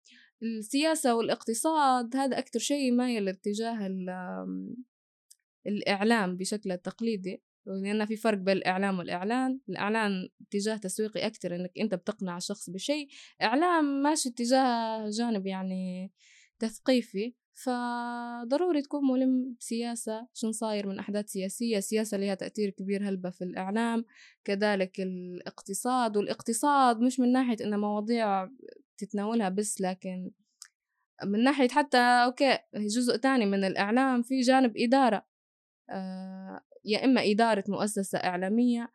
السياسة 0.42 1.14
والاقتصاد 1.14 2.16
هذا 2.16 2.38
أكتر 2.38 2.58
شيء 2.58 2.92
مايل 2.92 3.28
اتجاه 3.28 3.86
الإعلام 5.66 6.36
بشكل 6.36 6.72
التقليدي 6.72 7.42
لأن 7.66 8.06
في 8.06 8.16
فرق 8.16 8.38
بين 8.38 8.56
الإعلام 8.56 8.98
والإعلان. 8.98 9.60
الإعلان 9.68 10.28
اتجاه 10.40 10.76
تسويقي 10.76 11.26
أكتر 11.26 11.56
إنك 11.56 11.72
أنت 11.78 11.94
بتقنع 11.94 12.36
الشخص 12.36 12.70
بشيء. 12.70 13.08
إعلام 13.42 14.02
ماشي 14.02 14.28
اتجاه 14.28 15.10
جانب 15.10 15.46
يعني 15.46 16.12
تثقيفي. 16.58 17.34
فضروري 17.64 18.82
تكون 18.82 19.10
ملم 19.10 19.54
بسياسة 19.60 20.26
شن 20.34 20.52
صاير 20.52 20.86
من 20.86 20.98
أحداث 20.98 21.28
سياسية 21.28 21.80
سياسة 21.80 22.16
لها 22.16 22.34
تأثير 22.34 22.70
كبير 22.70 23.08
هلبة 23.08 23.30
في 23.30 23.44
الإعلام 23.44 24.04
كذلك 24.44 25.00
الاقتصاد 25.00 26.16
والاقتصاد 26.16 27.00
مش 27.00 27.20
من 27.20 27.32
ناحية 27.32 27.56
إن 27.64 27.80
مواضيع 27.80 28.48
تتناولها 28.98 29.48
بس 29.48 29.80
لكن 29.80 30.30
من 31.24 31.44
ناحية 31.44 31.68
حتى 31.68 31.98
أوكي 31.98 32.58
جزء 32.74 33.16
تاني 33.16 33.46
من 33.46 33.64
الإعلام 33.64 34.22
في 34.22 34.40
جانب 34.40 34.76
إدارة 34.76 35.26
آه 35.90 36.60
يا 36.84 37.04
إما 37.04 37.30
إدارة 37.30 37.64
مؤسسة 37.68 38.18
إعلامية. 38.18 38.92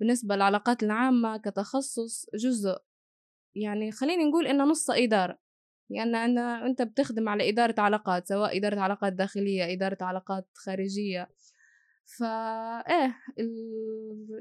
بالنسبة 0.00 0.36
للعلاقات 0.36 0.82
العامة 0.82 1.36
كتخصص 1.36 2.26
جزء 2.34 2.76
يعني 3.54 3.92
خليني 3.92 4.24
نقول 4.24 4.46
إنه 4.46 4.64
نص 4.64 4.90
إدارة. 4.90 5.43
لأن 5.90 6.14
أنا 6.14 6.66
أنت 6.66 6.82
بتخدم 6.82 7.28
على 7.28 7.48
إدارة 7.48 7.74
علاقات 7.78 8.28
سواء 8.28 8.56
إدارة 8.56 8.80
علاقات 8.80 9.12
داخلية 9.12 9.72
إدارة 9.72 9.98
علاقات 10.00 10.48
خارجية 10.54 11.30
فإيه 12.18 13.16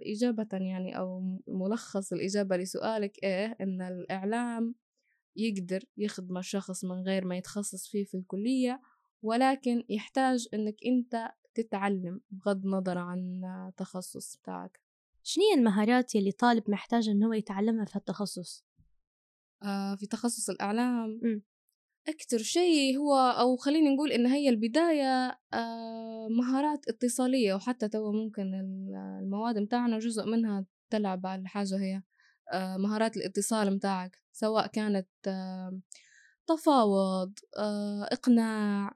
إجابة 0.05 0.47
يعني 0.51 0.97
أو 0.97 1.39
ملخص 1.47 2.13
الإجابة 2.13 2.57
لسؤالك 2.57 3.23
إيه 3.23 3.57
إن 3.61 3.81
الإعلام 3.81 4.75
يقدر 5.35 5.83
يخدم 5.97 6.37
الشخص 6.37 6.85
من 6.85 7.03
غير 7.03 7.25
ما 7.25 7.37
يتخصص 7.37 7.87
فيه 7.87 8.03
في 8.03 8.17
الكلية 8.17 8.81
ولكن 9.21 9.83
يحتاج 9.89 10.47
إنك 10.53 10.75
أنت 10.85 11.31
تتعلم 11.53 12.21
بغض 12.31 12.65
النظر 12.65 12.97
عن 12.97 13.41
التخصص 13.69 14.37
بتاعك 14.37 14.79
شنو 15.23 15.43
المهارات 15.57 16.15
يلي 16.15 16.31
طالب 16.31 16.63
محتاج 16.69 17.09
إنه 17.09 17.27
هو 17.27 17.33
يتعلمها 17.33 17.85
في 17.85 17.95
التخصص؟ 17.95 18.65
آه 19.63 19.95
في 19.95 20.07
تخصص 20.07 20.49
الإعلام 20.49 21.19
م. 21.23 21.41
أكتر 22.07 22.37
شيء 22.37 22.97
هو 22.97 23.15
أو 23.15 23.55
خليني 23.57 23.95
نقول 23.95 24.11
إن 24.11 24.25
هي 24.25 24.49
البداية 24.49 25.39
آه 25.53 26.27
مهارات 26.29 26.87
اتصالية 26.89 27.53
وحتى 27.53 27.87
تو 27.87 28.11
ممكن 28.11 28.53
المواد 29.21 29.57
متاعنا 29.57 29.99
جزء 29.99 30.25
منها 30.25 30.65
تلعب 30.89 31.25
على 31.25 31.41
الحاجة 31.41 31.77
هي 31.77 32.01
آه 32.53 32.77
مهارات 32.77 33.17
الاتصال 33.17 33.73
متاعك 33.75 34.19
سواء 34.31 34.67
كانت 34.67 35.07
تفاوض 36.47 37.33
إقناع 38.11 38.95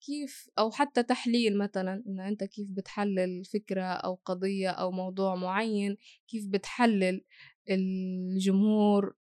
كيف 0.00 0.50
أو 0.58 0.70
حتى 0.70 1.02
تحليل 1.02 1.58
مثلا 1.58 2.02
إن 2.06 2.20
أنت 2.20 2.44
كيف 2.44 2.68
بتحلل 2.70 3.44
فكرة 3.44 3.82
أو 3.82 4.14
قضية 4.24 4.70
أو 4.70 4.90
موضوع 4.90 5.34
معين 5.34 5.96
كيف 6.28 6.46
بتحلل 6.46 7.24
الجمهور 7.70 9.14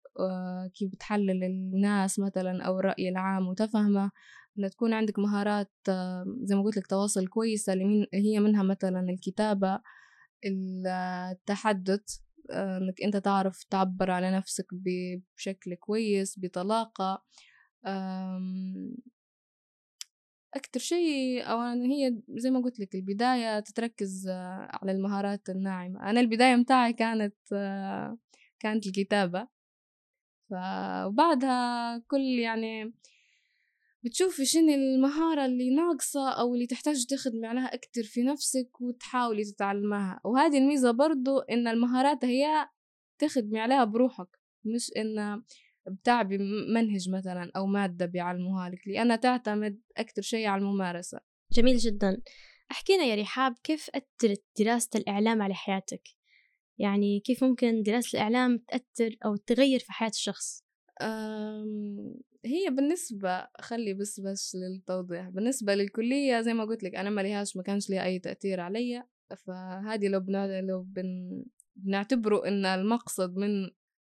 كيف 0.75 0.93
بتحلل 0.93 1.45
الناس 1.45 2.19
مثلا 2.19 2.63
أو 2.63 2.79
الرأي 2.81 3.09
العام 3.09 3.49
وتفهمه 3.49 4.11
إن 4.59 4.71
تكون 4.71 4.93
عندك 4.93 5.19
مهارات 5.19 5.73
آه 5.89 6.25
زي 6.43 6.55
ما 6.55 6.63
قلت 6.63 6.77
لك 6.77 6.87
تواصل 6.87 7.27
كويسة 7.27 7.73
اللي 7.73 8.07
هي 8.15 8.41
منها 8.41 8.63
مثلا 8.63 9.01
الكتابة 9.11 9.81
التحدث 10.47 12.19
آه، 12.51 12.79
إنك 12.79 13.03
أنت 13.03 13.17
تعرف 13.17 13.65
تعبر 13.65 14.11
على 14.11 14.31
نفسك 14.31 14.67
بشكل 15.37 15.75
كويس 15.75 16.39
بطلاقة 16.39 17.23
أكتر 20.55 20.81
شيء 20.81 21.43
أو 21.51 21.61
هي 21.61 22.23
زي 22.29 22.51
ما 22.51 22.61
قلت 22.61 22.81
لك 22.81 22.95
البداية 22.95 23.61
تتركز 23.61 24.29
على 24.29 24.93
المهارات 24.93 25.51
الناعمة. 25.51 26.11
أنا 26.11 26.21
البداية 26.21 26.57
متاعي 26.57 26.93
كانت 26.93 27.35
كانت 28.61 28.87
الكتابة. 28.87 29.49
وبعدها 30.53 31.99
كل 31.99 32.21
يعني 32.21 32.93
بتشوفي 34.05 34.45
شنو 34.45 34.75
المهارة 34.75 35.45
اللي 35.47 35.75
ناقصة 35.75 36.31
أو 36.31 36.55
اللي 36.55 36.67
تحتاج 36.67 37.07
تخدمي 37.07 37.47
عليها 37.47 37.75
أكتر 37.75 38.03
في 38.03 38.23
نفسك 38.23 38.81
وتحاولي 38.81 39.45
تتعلمها. 39.45 40.21
وهذه 40.25 40.59
الميزة 40.59 40.91
برضو 40.91 41.39
إن 41.39 41.69
المهارات 41.69 42.25
هي 42.25 42.69
تخدمي 43.19 43.61
عليها 43.61 43.85
بروحك 43.85 44.39
مش 44.65 44.91
إن 44.97 45.43
بتعبي 45.87 46.39
منهج 46.75 47.11
مثلا 47.11 47.51
أو 47.57 47.67
مادة 47.67 48.07
بيعلموها 48.07 48.69
لك 48.71 48.89
لأنها 48.89 49.17
تعتمد 49.17 49.81
أكتر 49.97 50.23
شيء 50.23 50.47
على 50.47 50.63
الممارسة. 50.63 51.21
جميل 51.53 51.77
جدا. 51.77 52.23
احكينا 52.71 53.05
يا 53.05 53.15
رحاب 53.15 53.55
كيف 53.65 53.91
أثرت 53.95 54.43
دراسة 54.59 54.91
الإعلام 54.95 55.43
على 55.43 55.55
حياتك؟ 55.55 56.03
يعني 56.81 57.21
كيف 57.21 57.45
ممكن 57.45 57.83
دراسة 57.83 58.17
الإعلام 58.17 58.59
تأثر 58.59 59.17
أو 59.25 59.37
تغير 59.37 59.79
في 59.79 59.93
حياة 59.93 60.09
الشخص؟ 60.11 60.65
هي 62.45 62.71
بالنسبة 62.71 63.49
خلي 63.61 63.95
بس 63.95 64.21
بس 64.21 64.57
للتوضيح. 64.57 65.29
بالنسبة 65.29 65.75
للكلية 65.75 66.41
زي 66.41 66.55
ما 66.55 66.65
قلت 66.65 66.83
لك 66.83 66.95
أنا 66.95 67.11
ما 67.11 67.21
ليهاش 67.21 67.57
ما 67.57 67.63
كانش 67.63 67.91
لي 67.91 68.05
أي 68.05 68.19
تأثير 68.19 68.61
علي 68.61 69.03
فهذه 69.47 70.09
لو 70.09 70.21
بنا 70.21 70.61
لو 70.61 70.83
بن 70.83 71.43
بنعتبره 71.77 72.49
إن 72.49 72.67
المقصد 72.67 73.37
من 73.37 73.71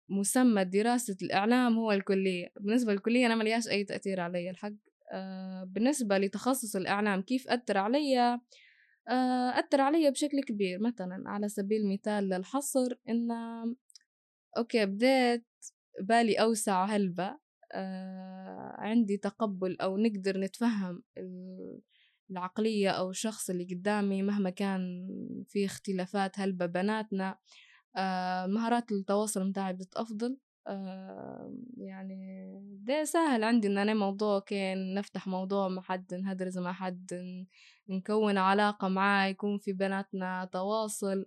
مسمى 0.08 0.64
دراسة 0.64 1.16
الإعلام 1.22 1.78
هو 1.78 1.92
الكلية. 1.92 2.52
بالنسبة 2.60 2.92
للكلية 2.92 3.26
أنا 3.26 3.34
ما 3.34 3.42
ليهاش 3.42 3.68
أي 3.68 3.84
تأثير 3.84 4.20
علي 4.20 4.50
الحق. 4.50 4.72
أه 5.12 5.64
بالنسبة 5.64 6.18
لتخصص 6.18 6.76
الإعلام 6.76 7.22
كيف 7.22 7.48
أثر 7.48 7.78
علي 7.78 8.18
أه 8.20 8.40
أثر 9.58 9.80
علي 9.80 10.10
بشكل 10.10 10.42
كبير. 10.42 10.82
مثلا 10.82 11.22
على 11.26 11.48
سبيل 11.48 11.80
المثال 11.80 12.28
للحصر 12.28 12.94
إن 13.08 13.30
أوكي 14.58 14.86
بديت 14.86 15.46
بالي 16.00 16.34
أوسع 16.34 16.84
هلبة 16.84 17.38
آه 17.72 18.74
عندي 18.78 19.16
تقبل 19.16 19.76
أو 19.80 19.96
نقدر 19.96 20.40
نتفهم 20.40 21.02
العقلية 22.30 22.90
أو 22.90 23.10
الشخص 23.10 23.50
اللي 23.50 23.64
قدامي 23.64 24.22
مهما 24.22 24.50
كان 24.50 25.08
في 25.46 25.64
اختلافات 25.64 26.40
هلبة 26.40 26.66
بناتنا 26.66 27.38
آه 27.96 28.46
مهارات 28.46 28.92
التواصل 28.92 29.48
متاعي 29.48 29.72
بدت 29.72 29.96
أفضل. 29.96 30.38
آه 30.66 31.54
يعني 31.76 32.48
ده 32.82 33.04
سهل 33.04 33.44
عندي 33.44 33.68
إن 33.68 33.78
أنا 33.78 33.94
موضوع 33.94 34.40
كان 34.40 34.94
نفتح 34.94 35.26
موضوع 35.26 35.68
مع 35.68 35.82
حد 35.82 36.14
نهدرز 36.14 36.58
مع 36.58 36.72
حد 36.72 37.12
نكون 37.88 38.38
علاقة 38.38 38.88
معاه 38.88 39.26
يكون 39.28 39.58
في 39.58 39.72
بيناتنا 39.72 40.44
تواصل. 40.52 41.26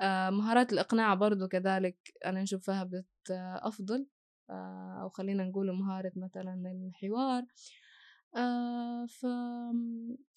آه 0.00 0.30
مهارات 0.30 0.72
الإقناع 0.72 1.14
برضو 1.14 1.48
كذلك 1.48 1.96
أنا 2.26 2.42
نشوفها 2.42 2.84
بدت 2.84 3.30
أفضل. 3.62 4.06
آه، 4.50 4.98
أو 5.02 5.08
خلينا 5.08 5.44
نقول 5.44 5.72
مهارة 5.72 6.12
مثلا 6.16 6.62
الحوار. 6.72 7.42
آه، 8.36 9.06
ف 9.06 9.26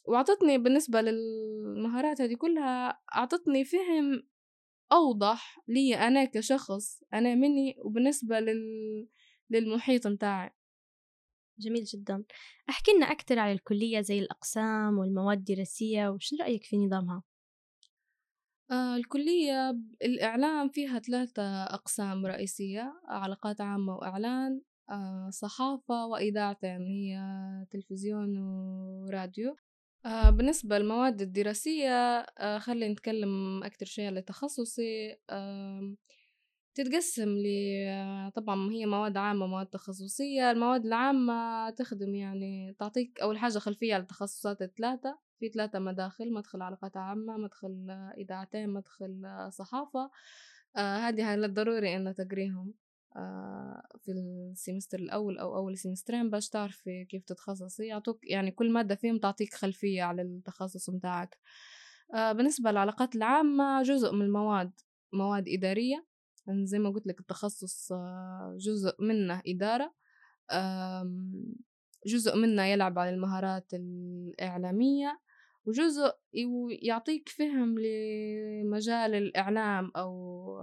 وأعطتني 0.08 0.58
بالنسبة 0.58 1.02
للمهارات 1.02 2.22
هذه 2.22 2.36
كلها 2.36 3.00
أعطتني 3.16 3.66
فهم 3.66 4.24
أوضح 4.92 5.60
لي 5.68 5.96
أنا 5.96 6.26
كشخص 6.26 7.04
أنا 7.14 7.36
مني 7.36 7.76
وبالنسبة 7.86 8.40
لل... 8.40 9.08
للمحيط 9.50 10.08
متاعي. 10.08 10.52
جميل 11.60 11.84
جدا. 11.84 12.24
أحكي 12.70 12.92
لنا 12.92 13.06
أكثر 13.12 13.40
عن 13.40 13.52
الكلية 13.52 14.02
زي 14.02 14.20
الأقسام 14.20 14.98
والمواد 14.98 15.38
الدراسية 15.38 16.10
وش 16.10 16.34
رأيك 16.42 16.64
في 16.64 16.78
نظامها؟ 16.78 17.24
آه 18.72 18.96
الكلية 18.96 19.70
الإعلام 20.02 20.70
فيها 20.70 21.00
ثلاثة 21.00 21.64
أقسام 21.64 22.26
رئيسية 22.26 22.94
علاقات 23.08 23.62
عامة 23.62 23.96
وإعلان 23.96 24.62
آه 24.90 25.30
صحافة 25.34 26.06
وإذاعة 26.08 26.58
يعني 26.64 26.86
هي 27.14 27.20
تلفزيون 27.72 28.38
وراديو. 28.38 29.56
آه 30.06 30.30
بالنسبة 30.30 30.78
للمواد 30.78 31.22
الدراسية 31.22 31.90
آه 31.90 32.60
خلي 32.60 32.90
نتكلم 32.90 33.64
أكتر 33.64 33.86
شيء 33.86 34.06
على 34.08 34.22
تخصصي. 34.22 35.16
تتقسم 36.76 37.30
ل 37.30 37.46
طبعا 38.36 38.72
هي 38.72 38.86
مواد 38.86 39.18
عامة 39.18 39.48
مواد 39.48 39.66
تخصصية. 39.68 40.52
المواد 40.52 40.86
العامة 40.86 41.70
تخدم 41.70 42.16
يعني 42.16 42.76
تعطيك 42.80 43.22
أول 43.22 43.38
حاجة 43.38 43.58
خلفية 43.60 43.94
على 43.94 44.02
التخصصات 44.02 44.62
الثلاثة. 44.62 45.20
في 45.40 45.50
ثلاثة 45.50 45.80
مداخل 45.80 46.34
مدخل 46.34 46.62
علاقات 46.62 46.98
عامة 46.98 47.38
مدخل 47.38 47.88
إذاعتين 48.18 48.70
مدخل 48.70 49.22
صحافة. 49.52 50.12
آه 50.78 50.98
هذه 50.98 51.32
هاي 51.32 51.48
ضروري 51.48 51.96
إنه 51.96 52.12
تقريهم 52.12 52.74
آه 53.16 53.88
في 54.02 54.12
ال 54.12 54.21
semester 54.21 55.00
الأول 55.00 55.38
أو 55.40 55.56
أول 55.56 55.78
semester 55.78 56.19
ين 56.19 56.30
باش 56.30 56.50
تعرفي 56.50 57.06
كيف 57.06 57.24
تتخصصي. 57.24 57.86
يعطوك 57.88 58.20
يعني 58.24 58.52
كل 58.52 58.72
مادة 58.72 58.96
فيهم 58.96 59.18
تعطيك 59.18 59.54
خلفية 59.54 60.04
على 60.04 60.22
التخصص 60.22 60.90
متاعك. 60.90 61.38
آه 62.16 62.32
بالنسبة 62.32 62.72
للعلاقات 62.72 63.16
العامة 63.16 63.84
جزء 63.84 64.14
من 64.14 64.22
المواد 64.22 64.72
مواد 65.14 65.50
إدارية. 65.50 66.15
زي 66.50 66.80
ما 66.80 66.90
قلت 66.90 67.08
لك 67.08 67.20
التخصص 67.20 67.92
آه 67.92 68.56
جزء 68.60 68.96
منه 69.00 69.42
إدارة 69.48 69.94
جزء 72.06 72.38
منه 72.38 72.66
يلعب 72.66 73.00
على 73.00 73.10
المهارات 73.10 73.74
الإعلامية 73.74 75.20
وجزء 75.66 76.14
يعطيك 76.82 77.30
فهم 77.30 77.76
لمجال 77.80 79.16
الإعلام 79.16 79.92
أو 79.96 80.60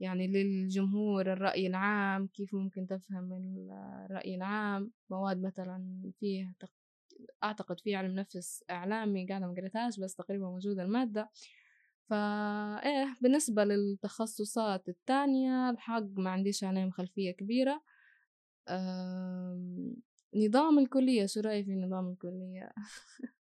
يعني 0.00 0.26
للجمهور 0.26 1.32
الرأي 1.32 1.66
العام 1.66 2.26
كيف 2.26 2.54
ممكن 2.54 2.86
تفهم 2.86 3.32
الرأي 4.10 4.34
العام 4.34 4.90
مواد 5.10 5.42
مثلا 5.42 6.10
فيه 6.20 6.54
أعتقد 7.44 7.80
في 7.80 7.94
علم 7.94 8.14
نفس 8.14 8.64
إعلامي 8.70 9.26
قاعدة 9.26 9.46
قريتهاش 9.46 10.00
بس 10.00 10.14
تقريبا 10.14 10.44
موجودة 10.44 10.82
المادة. 10.82 11.30
فا 12.10 12.16
إيه 12.86 13.16
بالنسبة 13.20 13.64
للتخصصات 13.64 14.88
التانية 14.88 15.70
الحق 15.70 16.02
ما 16.16 16.30
عنديش 16.30 16.64
عليهم 16.64 16.90
خلفية 16.90 17.30
كبيرة. 17.30 17.82
نظام 20.36 20.78
الكلية 20.78 21.26
شو 21.26 21.40
رأيك 21.40 21.64
في 21.66 21.74
نظام 21.74 22.08
الكلية؟ 22.08 22.72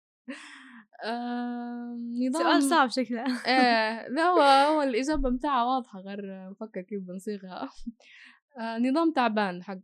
نظام 2.28 2.42
سؤال 2.42 2.62
صعب 2.62 2.88
شكله. 2.90 3.24
إيه 3.46 4.08
لا 4.14 4.22
هو 4.22 4.40
هو 4.40 4.82
الإجابة 4.82 5.30
متاعها 5.30 5.64
واضحة 5.64 6.00
غير 6.00 6.50
نفكر 6.50 6.80
كيف 6.82 7.02
بنصيغها. 7.02 7.68
آه 8.60 8.78
نظام 8.78 9.12
تعبان 9.12 9.62
حق. 9.62 9.78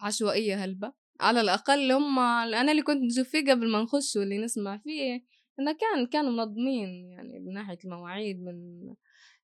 عشوائية 0.00 0.64
هلبة. 0.64 0.92
على 1.20 1.40
الأقل 1.40 1.92
هم 1.92 2.18
أنا 2.18 2.70
اللي 2.72 2.82
كنت 2.82 3.02
نشوف 3.02 3.28
فيه 3.28 3.50
قبل 3.52 3.70
ما 3.72 3.82
نخش 3.82 4.16
واللي 4.16 4.38
نسمع 4.38 4.78
فيه 4.78 5.24
إنه 5.60 5.72
كان 5.72 6.06
كانوا 6.06 6.30
منظمين 6.32 7.10
يعني 7.10 7.40
من 7.40 7.52
ناحية 7.52 7.78
المواعيد 7.84 8.42
من 8.42 8.94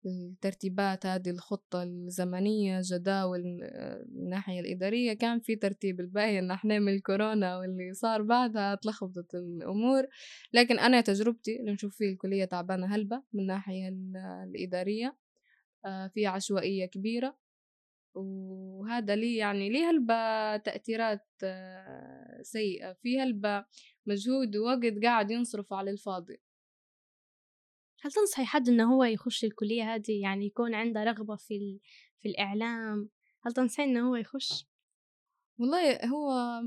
الترتيبات 0.06 1.06
هذه 1.06 1.30
الخطة 1.30 1.82
الزمنية 1.82 2.80
جداول 2.84 3.40
الناحية 4.16 4.60
الإدارية. 4.60 5.12
كان 5.12 5.40
في 5.40 5.56
ترتيب 5.56 6.00
الباقي 6.00 6.38
إن 6.38 6.50
إحنا 6.50 6.78
من 6.78 6.94
الكورونا 6.94 7.58
واللي 7.58 7.94
صار 7.94 8.22
بعدها 8.22 8.74
تلخبطت 8.74 9.34
الأمور. 9.34 10.06
لكن 10.52 10.78
أنا 10.78 11.00
تجربتي 11.00 11.60
اللي 11.60 11.72
نشوف 11.72 11.96
فيه 11.96 12.12
الكلية 12.12 12.44
تعبانة 12.44 12.94
هلبة 12.94 13.22
من 13.32 13.40
الناحية 13.40 13.88
الإدارية 14.44 15.16
آه، 15.86 16.08
في 16.08 16.26
عشوائية 16.26 16.86
كبيرة. 16.86 17.36
وهذا 18.14 19.16
لي 19.16 19.36
يعني 19.36 19.70
لي 19.70 19.84
هلبة 19.84 20.56
تأثيرات 20.56 21.26
آه، 21.44 22.42
سيئة. 22.42 22.92
في 22.92 23.20
هلبة 23.20 23.64
مجهود 24.08 24.56
ووقت 24.56 25.04
قاعد 25.04 25.30
ينصرف 25.30 25.72
على 25.72 25.90
الفاضي. 25.90 26.40
هل 28.02 28.12
تنصحي 28.12 28.44
حد 28.44 28.68
إنه 28.68 28.94
هو 28.94 29.04
يخش 29.04 29.44
الكلية 29.44 29.94
هذه؟ 29.94 30.20
يعني 30.22 30.46
يكون 30.46 30.74
عنده 30.74 31.04
رغبة 31.04 31.36
في 31.36 31.56
ال... 31.56 31.80
في 32.22 32.28
الإعلام؟ 32.28 33.08
هل 33.46 33.52
تنصحين 33.52 33.88
إنه 33.88 34.08
هو 34.08 34.16
يخش؟ 34.16 34.66
والله 35.58 36.06
هو 36.06 36.60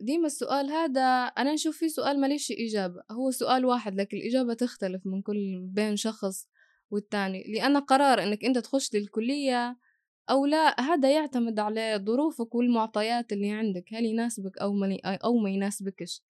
ديما 0.00 0.26
السؤال 0.26 0.70
هذا 0.70 1.02
أنا 1.24 1.52
نشوف 1.52 1.78
فيه 1.78 1.88
سؤال 1.88 2.20
ماليش 2.20 2.52
إجابة. 2.52 3.02
هو 3.10 3.30
سؤال 3.30 3.64
واحد 3.64 3.94
لكن 3.94 4.16
الإجابة 4.16 4.54
تختلف 4.54 5.06
من 5.06 5.22
كل 5.22 5.60
بين 5.60 5.96
شخص 5.96 6.48
والتاني. 6.90 7.44
لأن 7.48 7.76
قرار 7.76 8.22
إنك 8.22 8.44
أنت 8.44 8.58
تخش 8.58 8.94
للكلية 8.94 9.78
أو 10.30 10.46
لا 10.46 10.80
هذا 10.80 11.10
يعتمد 11.10 11.58
على 11.58 12.02
ظروفك 12.06 12.54
والمعطيات 12.54 13.32
اللي 13.32 13.50
عندك. 13.50 13.84
هل 13.92 14.04
يناسبك 14.04 14.58
أو 14.58 14.72
ما 14.72 14.98
أو 15.04 15.36
ما 15.36 15.50
يناسبكش. 15.50 16.22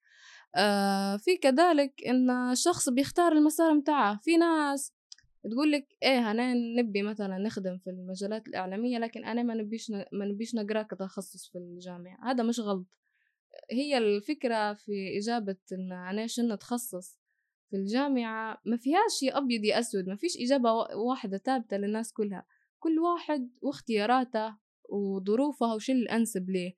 آه 0.57 1.17
في 1.17 1.37
كذلك 1.37 1.93
إن 2.07 2.31
الشخص 2.31 2.89
بيختار 2.89 3.33
المسار 3.33 3.75
متاعه. 3.75 4.19
في 4.23 4.37
ناس 4.37 4.93
تقول 5.51 5.73
لك 5.73 5.89
إيه 6.03 6.31
أنا 6.31 6.55
نبي 6.55 7.03
مثلا 7.03 7.39
نخدم 7.39 7.79
في 7.79 7.91
المجالات 7.91 8.49
الإعلامية 8.49 8.99
لكن 8.99 9.25
أنا 9.25 9.43
ما 9.43 9.55
نبيش 9.55 9.91
ما 9.91 10.25
نبيش 10.25 10.55
نقرأ 10.55 10.83
كتخصص 10.83 11.51
في 11.53 11.59
الجامعة. 11.59 12.31
هذا 12.31 12.43
مش 12.43 12.61
غلط. 12.61 12.87
هي 13.71 13.99
الفكرة 13.99 14.75
في 14.75 15.19
إجابة 15.19 15.57
إن 15.73 15.93
أنا 15.93 16.27
شنو 16.27 16.55
نتخصص 16.55 17.19
في 17.71 17.77
الجامعة. 17.77 18.61
ما 18.65 18.77
فيهاش 18.77 19.23
يا 19.23 19.39
أبيض 19.39 19.65
يا 19.65 19.79
أسود 19.79 20.09
ما 20.09 20.17
فيش 20.17 20.37
إجابة 20.41 20.73
واحدة 20.73 21.39
ثابتة 21.39 21.77
للناس 21.77 22.13
كلها. 22.13 22.47
كل 22.79 22.99
واحد 22.99 23.51
واختياراته 23.63 24.57
وظروفه 24.89 25.75
وش 25.75 25.91
الانسب 25.91 26.51
ليه. 26.51 26.75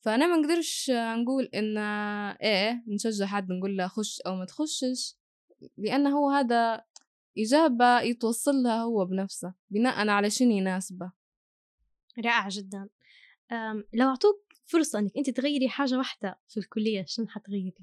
فأنا 0.00 0.26
ما 0.26 0.36
نقدرش 0.36 0.90
نقول 0.90 1.44
إن 1.44 1.78
إيه 2.42 2.84
نشجع 2.86 3.26
حد 3.26 3.52
نقول 3.52 3.76
له 3.76 3.86
خش 3.86 4.20
أو 4.20 4.36
ما 4.36 4.44
تخشش 4.44 5.16
لأن 5.78 6.06
هو 6.06 6.30
هذا 6.30 6.84
إجابة 7.38 8.00
يتوصل 8.00 8.54
لها 8.54 8.82
هو 8.82 9.04
بنفسه 9.04 9.54
بناء 9.70 10.08
على 10.08 10.30
شنو 10.30 10.50
يناسبه. 10.50 11.12
رائع 12.24 12.48
جدا. 12.48 12.88
لو 13.94 14.08
أعطوك 14.08 14.48
فرصة 14.66 14.98
إنك 14.98 15.12
أنت 15.16 15.30
تغيري 15.30 15.68
حاجة 15.68 15.98
واحدة 15.98 16.38
في 16.48 16.60
الكلية 16.60 17.04
شنو 17.08 17.26
حتغيري؟ 17.26 17.74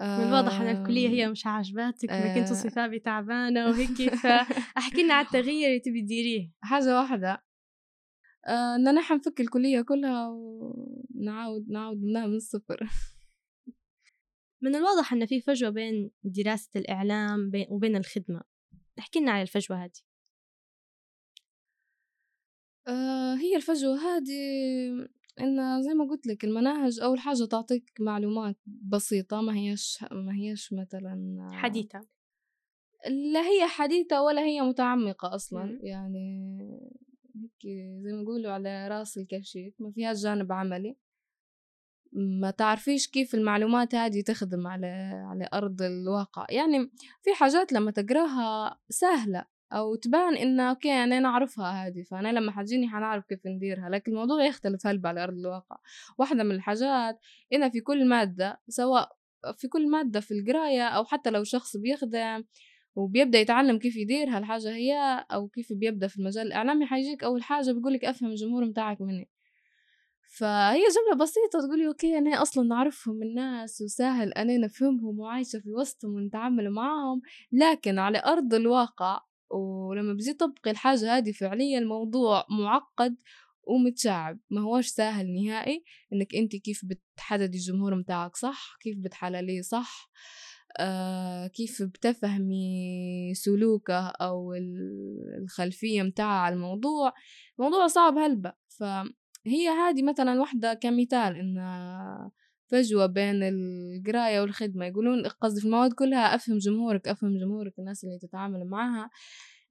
من 0.00 0.06
الواضح 0.06 0.60
أن 0.60 0.76
الكلية 0.76 1.08
هي 1.08 1.28
مش 1.28 1.46
عاجباتك 1.46 2.10
ما 2.10 2.34
كنت 2.34 2.48
توصفها 2.48 2.86
بتعبانة 2.86 3.66
وهيك 3.70 4.14
فأحكي 4.14 5.02
لنا 5.02 5.14
على 5.14 5.26
التغيير 5.26 5.68
اللي 5.68 5.80
تبي 5.80 6.02
تديريه. 6.02 6.50
حاجة 6.62 7.00
واحدة. 7.00 7.44
آه 8.46 8.76
إن 8.76 8.94
نحن 8.94 9.14
نفك 9.14 9.40
الكلية 9.40 9.82
كلها 9.82 10.28
ونعاود 10.28 11.68
نعاود 11.68 12.02
منها 12.02 12.26
من 12.26 12.36
الصفر. 12.36 12.88
من 14.62 14.74
الواضح 14.74 15.12
أن 15.12 15.26
في 15.26 15.40
فجوة 15.40 15.70
بين 15.70 16.10
دراسة 16.24 16.70
الإعلام 16.76 17.52
وبين 17.70 17.96
الخدمة. 17.96 18.42
احكي 18.98 19.20
لنا 19.20 19.32
على 19.32 19.42
الفجوة 19.42 19.84
هذه. 19.84 20.00
آه 22.88 23.34
هي 23.34 23.56
الفجوة 23.56 23.96
هذه 23.96 24.40
إن 25.40 25.82
زي 25.82 25.94
ما 25.94 26.04
قلت 26.04 26.26
لك 26.26 26.44
المناهج 26.44 27.00
أول 27.00 27.18
حاجة 27.18 27.44
تعطيك 27.44 27.92
معلومات 28.00 28.56
بسيطة 28.66 29.40
ما 29.40 29.56
هيش 29.56 30.04
ما 30.12 30.34
هيش 30.34 30.72
مثلا 30.72 31.50
حديثة. 31.52 32.00
لا 33.32 33.40
هي 33.40 33.66
حديثة 33.66 34.22
ولا 34.22 34.42
هي 34.42 34.60
متعمقة 34.60 35.34
أصلا. 35.34 35.64
م. 35.64 35.78
يعني 35.82 36.48
هيك 37.36 37.76
زي 38.02 38.12
ما 38.12 38.22
يقولوا 38.22 38.52
على 38.52 38.88
رأس 38.88 39.18
الكشيك 39.18 39.74
ما 39.78 39.92
فيها 39.92 40.12
جانب 40.12 40.52
عملي. 40.52 40.96
ما 42.12 42.50
تعرفيش 42.50 43.08
كيف 43.08 43.34
المعلومات 43.34 43.94
هذه 43.94 44.20
تخدم 44.20 44.66
على 44.66 44.86
على 45.30 45.48
أرض 45.54 45.82
الواقع. 45.82 46.46
يعني 46.50 46.90
في 47.22 47.34
حاجات 47.34 47.72
لما 47.72 47.90
تقراها 47.90 48.78
سهلة 48.88 49.44
أو 49.72 49.94
تبان 49.94 50.36
إنه 50.36 50.70
أوكي 50.70 50.92
أنا 50.92 51.20
نعرفها 51.20 51.86
هذه 51.86 52.02
فأنا 52.02 52.32
لما 52.32 52.52
حتجيني 52.52 52.88
حنعرف 52.88 53.24
كيف 53.26 53.46
نديرها. 53.46 53.88
لكن 53.88 54.12
الموضوع 54.12 54.44
يختلف 54.44 54.86
هلبة 54.86 55.08
على 55.08 55.24
أرض 55.24 55.38
الواقع. 55.38 55.76
واحدة 56.18 56.44
من 56.44 56.54
الحاجات 56.54 57.18
إنها 57.52 57.68
في 57.68 57.80
كل 57.80 58.08
مادة 58.08 58.60
سواء 58.68 59.20
في 59.56 59.68
كل 59.68 59.90
مادة 59.90 60.20
في 60.20 60.34
القراية 60.34 60.88
أو 60.88 61.04
حتى 61.04 61.30
لو 61.30 61.44
شخص 61.44 61.76
بيخدم 61.76 62.44
وبيبدأ 62.94 63.38
يتعلم 63.38 63.78
كيف 63.78 63.96
يدير 63.96 64.28
هالحاجة 64.28 64.70
هي 64.74 65.24
أو 65.32 65.48
كيف 65.48 65.72
بيبدأ 65.72 66.06
في 66.06 66.18
المجال 66.18 66.46
الإعلامي 66.46 66.86
حيجيك 66.86 67.24
أول 67.24 67.42
حاجة 67.42 67.72
بيقولك 67.72 68.04
أفهم 68.04 68.30
الجمهور 68.30 68.64
متاعك 68.64 69.00
مني. 69.00 69.28
فهي 70.38 70.78
جملة 70.80 71.24
بسيطة 71.24 71.66
تقولي 71.66 71.86
أوكي 71.86 72.18
أنا 72.18 72.42
أصلا 72.42 72.68
نعرفهم 72.68 73.22
الناس 73.22 73.80
وسهل 73.80 74.32
أنا 74.32 74.56
نفهمهم 74.56 75.18
وعايشة 75.18 75.58
في 75.58 75.70
وسطهم 75.70 76.14
ونتعامل 76.14 76.70
معاهم 76.70 77.22
لكن 77.52 77.98
على 77.98 78.22
أرض 78.26 78.54
الواقع 78.54 79.20
ولما 79.50 80.12
بيجي 80.12 80.32
تطبقي 80.32 80.70
الحاجة 80.70 81.16
هذه 81.16 81.32
فعليا 81.32 81.78
الموضوع 81.78 82.46
معقد 82.50 83.16
ومتشعب. 83.62 84.38
ما 84.50 84.60
هوش 84.60 84.86
سهل 84.86 85.34
نهائي 85.34 85.84
إنك 86.12 86.34
أنت 86.34 86.56
كيف 86.56 86.84
بتحددي 86.84 87.58
الجمهور 87.58 87.94
متاعك 87.94 88.36
صح 88.36 88.76
كيف 88.80 88.98
بتحلليه 88.98 89.60
صح. 89.62 90.10
آه 90.78 91.46
كيف 91.46 91.82
بتفهمي 91.82 93.32
سلوكه 93.34 94.08
أو 94.08 94.54
الخلفية 95.38 96.02
متاعه 96.02 96.40
على 96.40 96.54
الموضوع. 96.54 97.12
موضوع 97.58 97.86
صعب 97.86 98.18
هلبة 98.18 98.52
فهي 98.68 99.68
هذه 99.68 100.02
مثلا 100.02 100.40
وحدة 100.40 100.74
كمثال 100.74 101.36
إن 101.36 101.58
فجوة 102.70 103.06
بين 103.06 103.42
القراية 103.42 104.40
والخدمة 104.40 104.86
يقولون 104.86 105.26
قصدي 105.26 105.60
في 105.60 105.66
المواد 105.66 105.92
كلها 105.92 106.34
أفهم 106.34 106.58
جمهورك 106.58 107.08
أفهم 107.08 107.38
جمهورك 107.38 107.78
الناس 107.78 108.04
اللي 108.04 108.18
تتعامل 108.18 108.64
معها. 108.64 109.10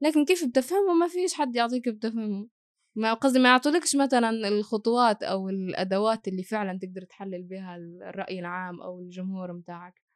لكن 0.02 0.26
كيف 0.26 0.46
بتفهمه؟ 0.46 0.94
ما 0.94 1.08
فيش 1.08 1.34
حد 1.34 1.56
يعطيك 1.56 1.90
بتفهمه. 1.90 2.48
ما 2.96 3.14
قصدي 3.14 3.40
ما 3.40 3.50
يعطولكش 3.50 3.96
مثلا 3.96 4.30
الخطوات 4.30 5.24
أو 5.24 5.50
الأدوات 5.50 6.28
اللي 6.28 6.44
فعلا 6.44 6.80
تقدر 6.82 7.02
تحلل 7.02 7.44
بها 7.44 7.76
الرأي 7.76 8.40
العام 8.40 8.82
أو 8.82 9.00
الجمهور 9.00 9.54
متاعك. 9.54 10.09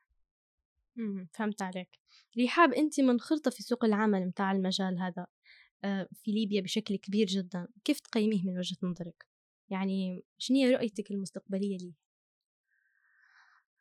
إمم، 1.00 1.28
فهمت 1.34 1.62
عليك. 1.62 2.00
رحاب 2.44 2.74
أنتِ 2.74 3.00
منخرطة 3.00 3.52
في 3.52 3.64
سوق 3.64 3.86
العمل 3.86 4.26
متاع 4.28 4.52
المجال 4.52 5.00
هذا 5.00 5.28
آه، 5.84 6.08
في 6.14 6.32
ليبيا 6.32 6.62
بشكل 6.62 6.96
كبير 6.96 7.28
جدًا، 7.28 7.68
كيف 7.86 8.00
تقيّميه 8.00 8.44
من 8.46 8.58
وجهة 8.58 8.78
نظرِك؟ 8.84 9.28
يعني 9.70 10.24
هي 10.52 10.76
رؤيتِك 10.76 11.12
المستقبلية 11.12 11.78
ليه؟ 11.78 11.94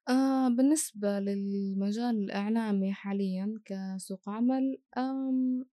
آه 0.08 0.48
بالنسبة 0.48 1.18
للمجال 1.20 2.16
الإعلامي 2.24 2.92
حاليًا 2.92 3.54
كسوق 3.64 4.28
عمل 4.28 4.78
آمم 4.98 5.64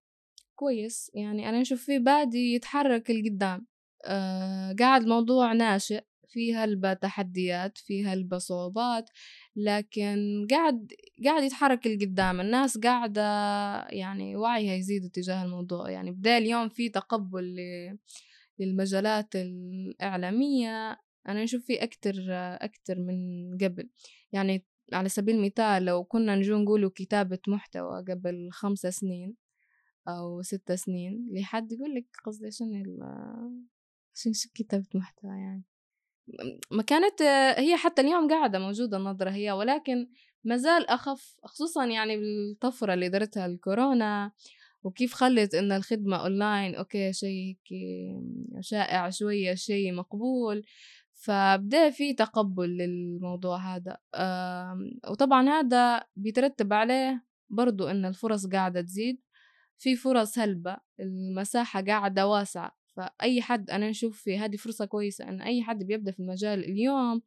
كويس، 0.56 1.10
يعني 1.14 1.48
أنا 1.48 1.60
نشوف 1.60 1.84
فيه 1.84 1.98
بادي 1.98 2.54
يتحرك 2.54 3.10
لقدّام 3.10 3.66
آه 4.06 4.76
قاعد 4.80 5.02
الموضوع 5.02 5.52
ناشئ. 5.52 6.04
في 6.30 6.54
هلبة 6.54 6.92
تحديات 6.92 7.78
في 7.78 8.04
هلبة 8.04 8.38
صعوبات 8.38 9.10
لكن 9.56 10.46
قاعد 10.50 10.92
قاعد 11.24 11.42
يتحرك 11.42 11.86
لقدام 11.86 12.40
الناس 12.40 12.78
قاعدة 12.78 13.22
يعني 13.88 14.36
وعيها 14.36 14.74
يزيد 14.74 15.10
تجاه 15.10 15.44
الموضوع. 15.44 15.90
يعني 15.90 16.10
بدأ 16.10 16.38
اليوم 16.38 16.68
في 16.68 16.88
تقبل 16.88 17.56
للمجالات 18.58 19.36
الإعلامية. 19.36 21.00
أنا 21.28 21.42
نشوف 21.44 21.64
في 21.66 21.82
أكتر 21.84 22.14
أكتر 22.60 22.98
من 23.00 23.50
قبل. 23.58 23.88
يعني 24.32 24.64
على 24.92 25.08
سبيل 25.08 25.36
المثال 25.36 25.84
لو 25.84 26.04
كنا 26.04 26.36
نجو 26.36 26.58
نقولوا 26.58 26.90
كتابة 26.94 27.38
محتوى 27.48 28.04
قبل 28.08 28.48
خمسة 28.52 28.90
سنين 28.90 29.36
أو 30.08 30.42
ستة 30.42 30.76
سنين 30.76 31.28
لحد 31.32 31.72
يقول 31.72 31.94
لك 31.94 32.06
قصدي 32.24 32.50
شنو 32.50 32.82
شنو 34.14 34.32
كتابة 34.54 34.86
محتوى 34.94 35.30
يعني؟ 35.30 35.69
ما 36.70 36.82
كانت 36.82 37.22
هي 37.58 37.76
حتى 37.76 38.02
اليوم 38.02 38.28
قاعدة 38.28 38.58
موجودة 38.58 38.96
النظرة 38.96 39.30
هي 39.30 39.52
ولكن 39.52 40.08
ما 40.44 40.56
زال 40.56 40.86
أخف 40.86 41.36
خصوصا 41.44 41.86
يعني 41.86 42.16
بالطفرة 42.16 42.94
اللي 42.94 43.08
درتها 43.08 43.46
الكورونا 43.46 44.32
وكيف 44.82 45.14
خلت 45.14 45.54
إن 45.54 45.72
الخدمة 45.72 46.16
online 46.16 46.74
okay 46.74 47.12
شيء 47.12 47.56
شائع 48.60 49.10
شوية 49.10 49.54
شيء 49.54 49.92
مقبول. 49.94 50.62
فبدأ 51.12 51.90
في 51.90 52.14
تقبل 52.14 52.68
للموضوع 52.68 53.76
هذا. 53.76 53.98
وطبعا 55.10 55.48
هذا 55.48 56.04
بيترتب 56.16 56.72
عليه 56.72 57.24
برضو 57.50 57.86
إن 57.88 58.04
الفرص 58.04 58.46
قاعدة 58.46 58.80
تزيد. 58.80 59.20
في 59.78 59.96
فرص 59.96 60.38
هلبة 60.38 60.76
المساحة 61.00 61.82
قاعدة 61.82 62.26
واسعة. 62.26 62.79
فأي 62.96 63.42
حد 63.42 63.70
أنا 63.70 63.90
نشوف 63.90 64.22
في 64.22 64.38
هذه 64.38 64.56
فرصة 64.56 64.84
كويسة 64.84 65.28
إن 65.28 65.42
أي 65.42 65.62
حد 65.62 65.84
بيبدأ 65.84 66.12
في 66.12 66.20
المجال 66.20 66.64
اليوم 66.64 67.22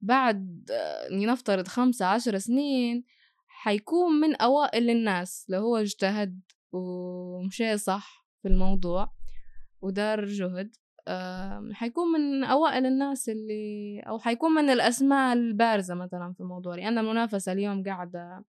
بعد 0.00 0.70
لنفترض 1.10 1.68
خمسة 1.68 2.06
عشر 2.06 2.38
سنين 2.38 3.04
حيكون 3.46 4.12
من 4.20 4.36
أوائل 4.36 4.90
الناس 4.90 5.46
لو 5.48 5.60
هو 5.60 5.76
اجتهد 5.76 6.40
ومشي 6.72 7.78
صح 7.78 8.26
في 8.42 8.48
الموضوع 8.48 9.12
ودار 9.80 10.24
جهد 10.24 10.76
حيكون 11.72 12.12
من 12.12 12.44
أوائل 12.44 12.86
الناس 12.86 13.28
اللي 13.28 14.00
أو 14.00 14.18
حيكون 14.18 14.52
من 14.52 14.70
الأسماء 14.70 15.32
البارزة 15.32 15.94
مثلا 15.94 16.32
في 16.32 16.40
الموضوع 16.40 16.74
لأن 16.74 16.98
المنافسة 16.98 17.52
اليوم 17.52 17.82
قاعدة 17.82 18.44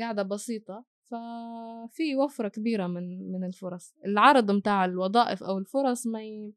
قاعدة 0.00 0.22
بسيطة. 0.22 0.84
ففي 1.04 2.16
وفرة 2.16 2.48
كبيرة 2.48 2.86
من 2.86 3.32
من 3.32 3.44
الفرص. 3.44 3.94
العرض 4.04 4.50
متاع 4.50 4.84
الوظائف 4.84 5.42
أو 5.42 5.58
الفرص 5.58 6.06
ما 6.06 6.22
ي... 6.22 6.54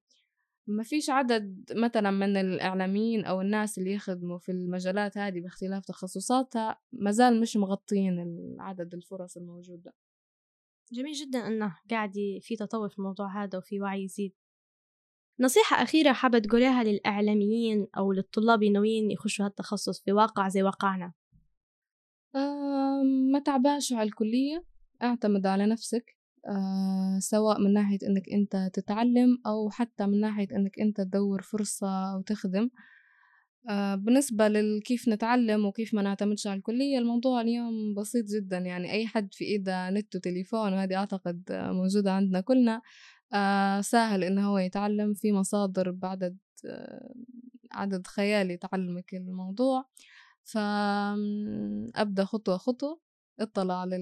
ما 0.68 0.84
فيش 0.84 1.10
عدد 1.10 1.74
مثلا 1.76 2.12
من 2.12 2.38
الإعلاميين 2.38 3.26
أو 3.26 3.42
الناس 3.42 3.78
اللي 3.78 3.94
يخدموا 3.94 4.38
في 4.38 4.52
المجالات 4.52 5.18
هذه 5.18 5.42
باختلاف 5.42 5.86
تخصصاتها 5.86 6.80
مازال 6.92 7.42
مش 7.42 7.58
مغطيين 7.58 8.56
عدد 8.60 8.94
الفرص 8.94 9.38
الموجودة. 9.38 9.94
جميل 10.92 11.14
جدا 11.14 11.48
أنه 11.48 11.78
قاعد 11.90 12.14
في 12.42 12.56
تطور 12.56 12.90
في 12.90 13.00
الموضوع 13.00 13.44
هذا 13.44 13.58
وفي 13.58 13.82
وعي 13.82 14.04
يزيد. 14.04 14.34
نصيحة 15.40 15.84
أخيرة 15.84 16.14
حابة 16.14 16.40
تقوليها 16.40 16.84
للإعلاميين 16.84 17.88
أو 17.98 18.12
للطلاب 18.12 18.64
الناويين 18.64 19.12
يخشوا 19.12 19.46
هالتخصص 19.46 20.04
في 20.04 20.12
واقع 20.12 20.48
زي 20.48 20.64
واقعنا. 20.64 21.14
آه 22.36 23.02
ما 23.32 23.40
تعباش 23.40 23.94
على 23.94 24.08
الكلية 24.08 24.64
اعتمد 25.04 25.46
على 25.48 25.66
نفسك 25.66 26.18
آه 26.48 27.20
سواء 27.20 27.60
من 27.62 27.74
ناحية 27.74 27.98
إنك 28.08 28.30
أنت 28.30 28.70
تتعلم 28.74 29.38
أو 29.48 29.70
حتى 29.70 30.06
من 30.06 30.20
ناحية 30.22 30.48
إنك 30.56 30.80
أنت 30.80 30.98
تدور 31.02 31.42
فرصة 31.42 32.18
وتخدم 32.18 32.70
آه 33.70 33.96
بالنسبة 33.96 34.48
لكيف 34.48 35.08
نتعلم 35.10 35.66
وكيف 35.66 35.94
ما 35.94 36.02
نعتمدش 36.02 36.48
على 36.48 36.58
الكلية 36.58 36.98
الموضوع 37.00 37.42
اليوم 37.42 37.94
بسيط 37.98 38.26
جدا. 38.26 38.58
يعني 38.58 38.92
أي 38.92 39.08
حد 39.08 39.34
في 39.34 39.44
إيده 39.46 39.90
نت 39.90 40.16
وتليفون 40.16 40.74
وهذه 40.74 40.96
أعتقد 40.96 41.44
موجودة 41.52 42.12
عندنا 42.12 42.42
كلنا 42.42 42.82
آه 43.34 43.82
سهل 43.82 44.24
إنه 44.24 44.48
هو 44.50 44.58
يتعلم. 44.58 45.14
في 45.14 45.32
مصادر 45.32 45.92
بعدد 45.92 46.38
آه 46.66 47.14
عدد 47.72 48.08
خيالي 48.08 48.58
تعلمك 48.58 49.14
الموضوع. 49.14 49.86
فأبدأ 50.48 52.26
خطوة 52.26 52.58
خطوة 52.58 53.00
اطلع 53.40 53.82
على 53.82 53.98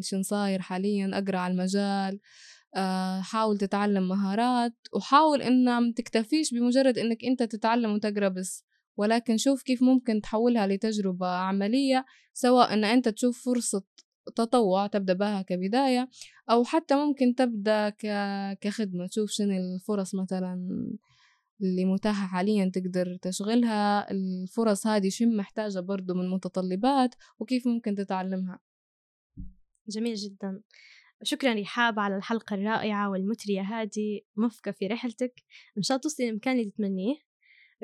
شن 0.00 0.22
صاير 0.22 0.60
حاليا 0.60 1.10
أقرأ 1.14 1.38
على 1.38 1.52
المجال 1.52 2.20
آه، 2.76 3.20
حاول 3.20 3.58
تتعلم 3.58 4.08
مهارات 4.08 4.74
وحاول 4.92 5.42
إن 5.42 5.64
ما 5.64 5.92
تكتفيش 5.96 6.54
بمجرد 6.54 6.98
إنك 6.98 7.24
أنت 7.24 7.42
تتعلم 7.42 7.94
وتقرأ 7.94 8.28
بس 8.28 8.64
ولكن 8.96 9.36
شوف 9.36 9.62
كيف 9.62 9.82
ممكن 9.82 10.20
تحولها 10.20 10.66
لتجربة 10.66 11.26
عملية 11.26 12.04
سواء 12.34 12.74
إن 12.74 12.84
أنت 12.84 13.08
تشوف 13.08 13.44
فرصة 13.44 13.82
تطوع 14.36 14.86
تبدأ 14.86 15.12
بها 15.12 15.42
كبداية 15.42 16.08
أو 16.50 16.64
حتى 16.64 16.94
ممكن 16.94 17.34
تبدأ 17.34 17.92
كخدمة 18.60 19.06
تشوف 19.06 19.30
شنو 19.30 19.74
الفرص 19.74 20.14
مثلا 20.14 20.68
اللي 21.62 21.84
متاحة 21.84 22.26
حاليا 22.26 22.70
تقدر 22.74 23.16
تشغلها. 23.22 24.10
الفرص 24.10 24.86
هذه 24.86 25.08
شو 25.08 25.24
محتاجة 25.26 25.80
برضو 25.80 26.14
من 26.14 26.30
متطلبات 26.30 27.14
وكيف 27.38 27.66
ممكن 27.66 27.94
تتعلمها. 27.94 28.60
جميل 29.88 30.14
جدا. 30.14 30.60
شكرا 31.22 31.54
رحاب 31.54 31.98
على 31.98 32.16
الحلقة 32.16 32.54
الرائعة 32.54 33.10
والمثرية 33.10 33.60
هذه 33.60 34.20
موفقة 34.36 34.70
في 34.70 34.86
رحلتك. 34.86 35.34
إن 35.78 35.82
شاء 35.82 35.96
الله 35.96 36.02
توصلي 36.02 36.30
للمكان 36.30 36.58
اللي 36.58 36.70
تتمنيه. 36.70 37.14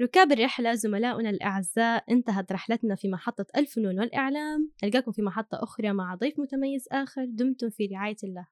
ركاب 0.00 0.32
الرحلة 0.32 0.74
زملاؤنا 0.74 1.30
الأعزاء 1.30 2.04
انتهت 2.10 2.52
رحلتنا 2.52 2.94
في 2.94 3.08
محطة 3.08 3.46
الفنون 3.56 4.00
والإعلام. 4.00 4.70
نلقاكم 4.84 5.12
في 5.12 5.22
محطة 5.22 5.62
أخرى 5.62 5.92
مع 5.92 6.14
ضيف 6.14 6.40
متميز 6.40 6.88
آخر. 6.92 7.24
دمتم 7.24 7.70
في 7.70 7.86
رعاية 7.86 8.16
الله. 8.24 8.46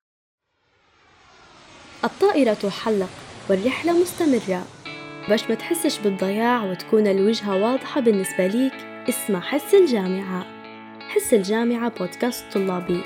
الطائرة 2.05 2.55
تحلق 2.55 3.11
والرحلة 3.51 4.01
مستمرة. 4.01 4.86
باش 5.29 5.49
ما 5.49 5.55
تحسش 5.55 5.99
بالضياع 5.99 6.65
وتكون 6.65 7.07
الوجهة 7.07 7.57
واضحة 7.57 8.01
بالنسبة 8.01 8.47
ليك 8.47 8.73
اسمع 9.09 9.41
حس 9.41 9.75
الجامعة. 9.75 10.47
حس 11.09 11.35
الجامعة 11.35 11.93
بودكاست 11.99 12.45
طلابي. 12.53 13.01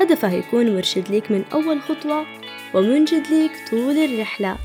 هدفه 0.00 0.32
يكون 0.32 0.76
مرشد 0.76 1.08
ليك 1.08 1.30
من 1.30 1.44
أول 1.52 1.82
خطوة 1.82 2.26
ومنجد 2.74 3.26
ليك 3.26 3.52
طول 3.70 3.98
الرحلة. 3.98 4.56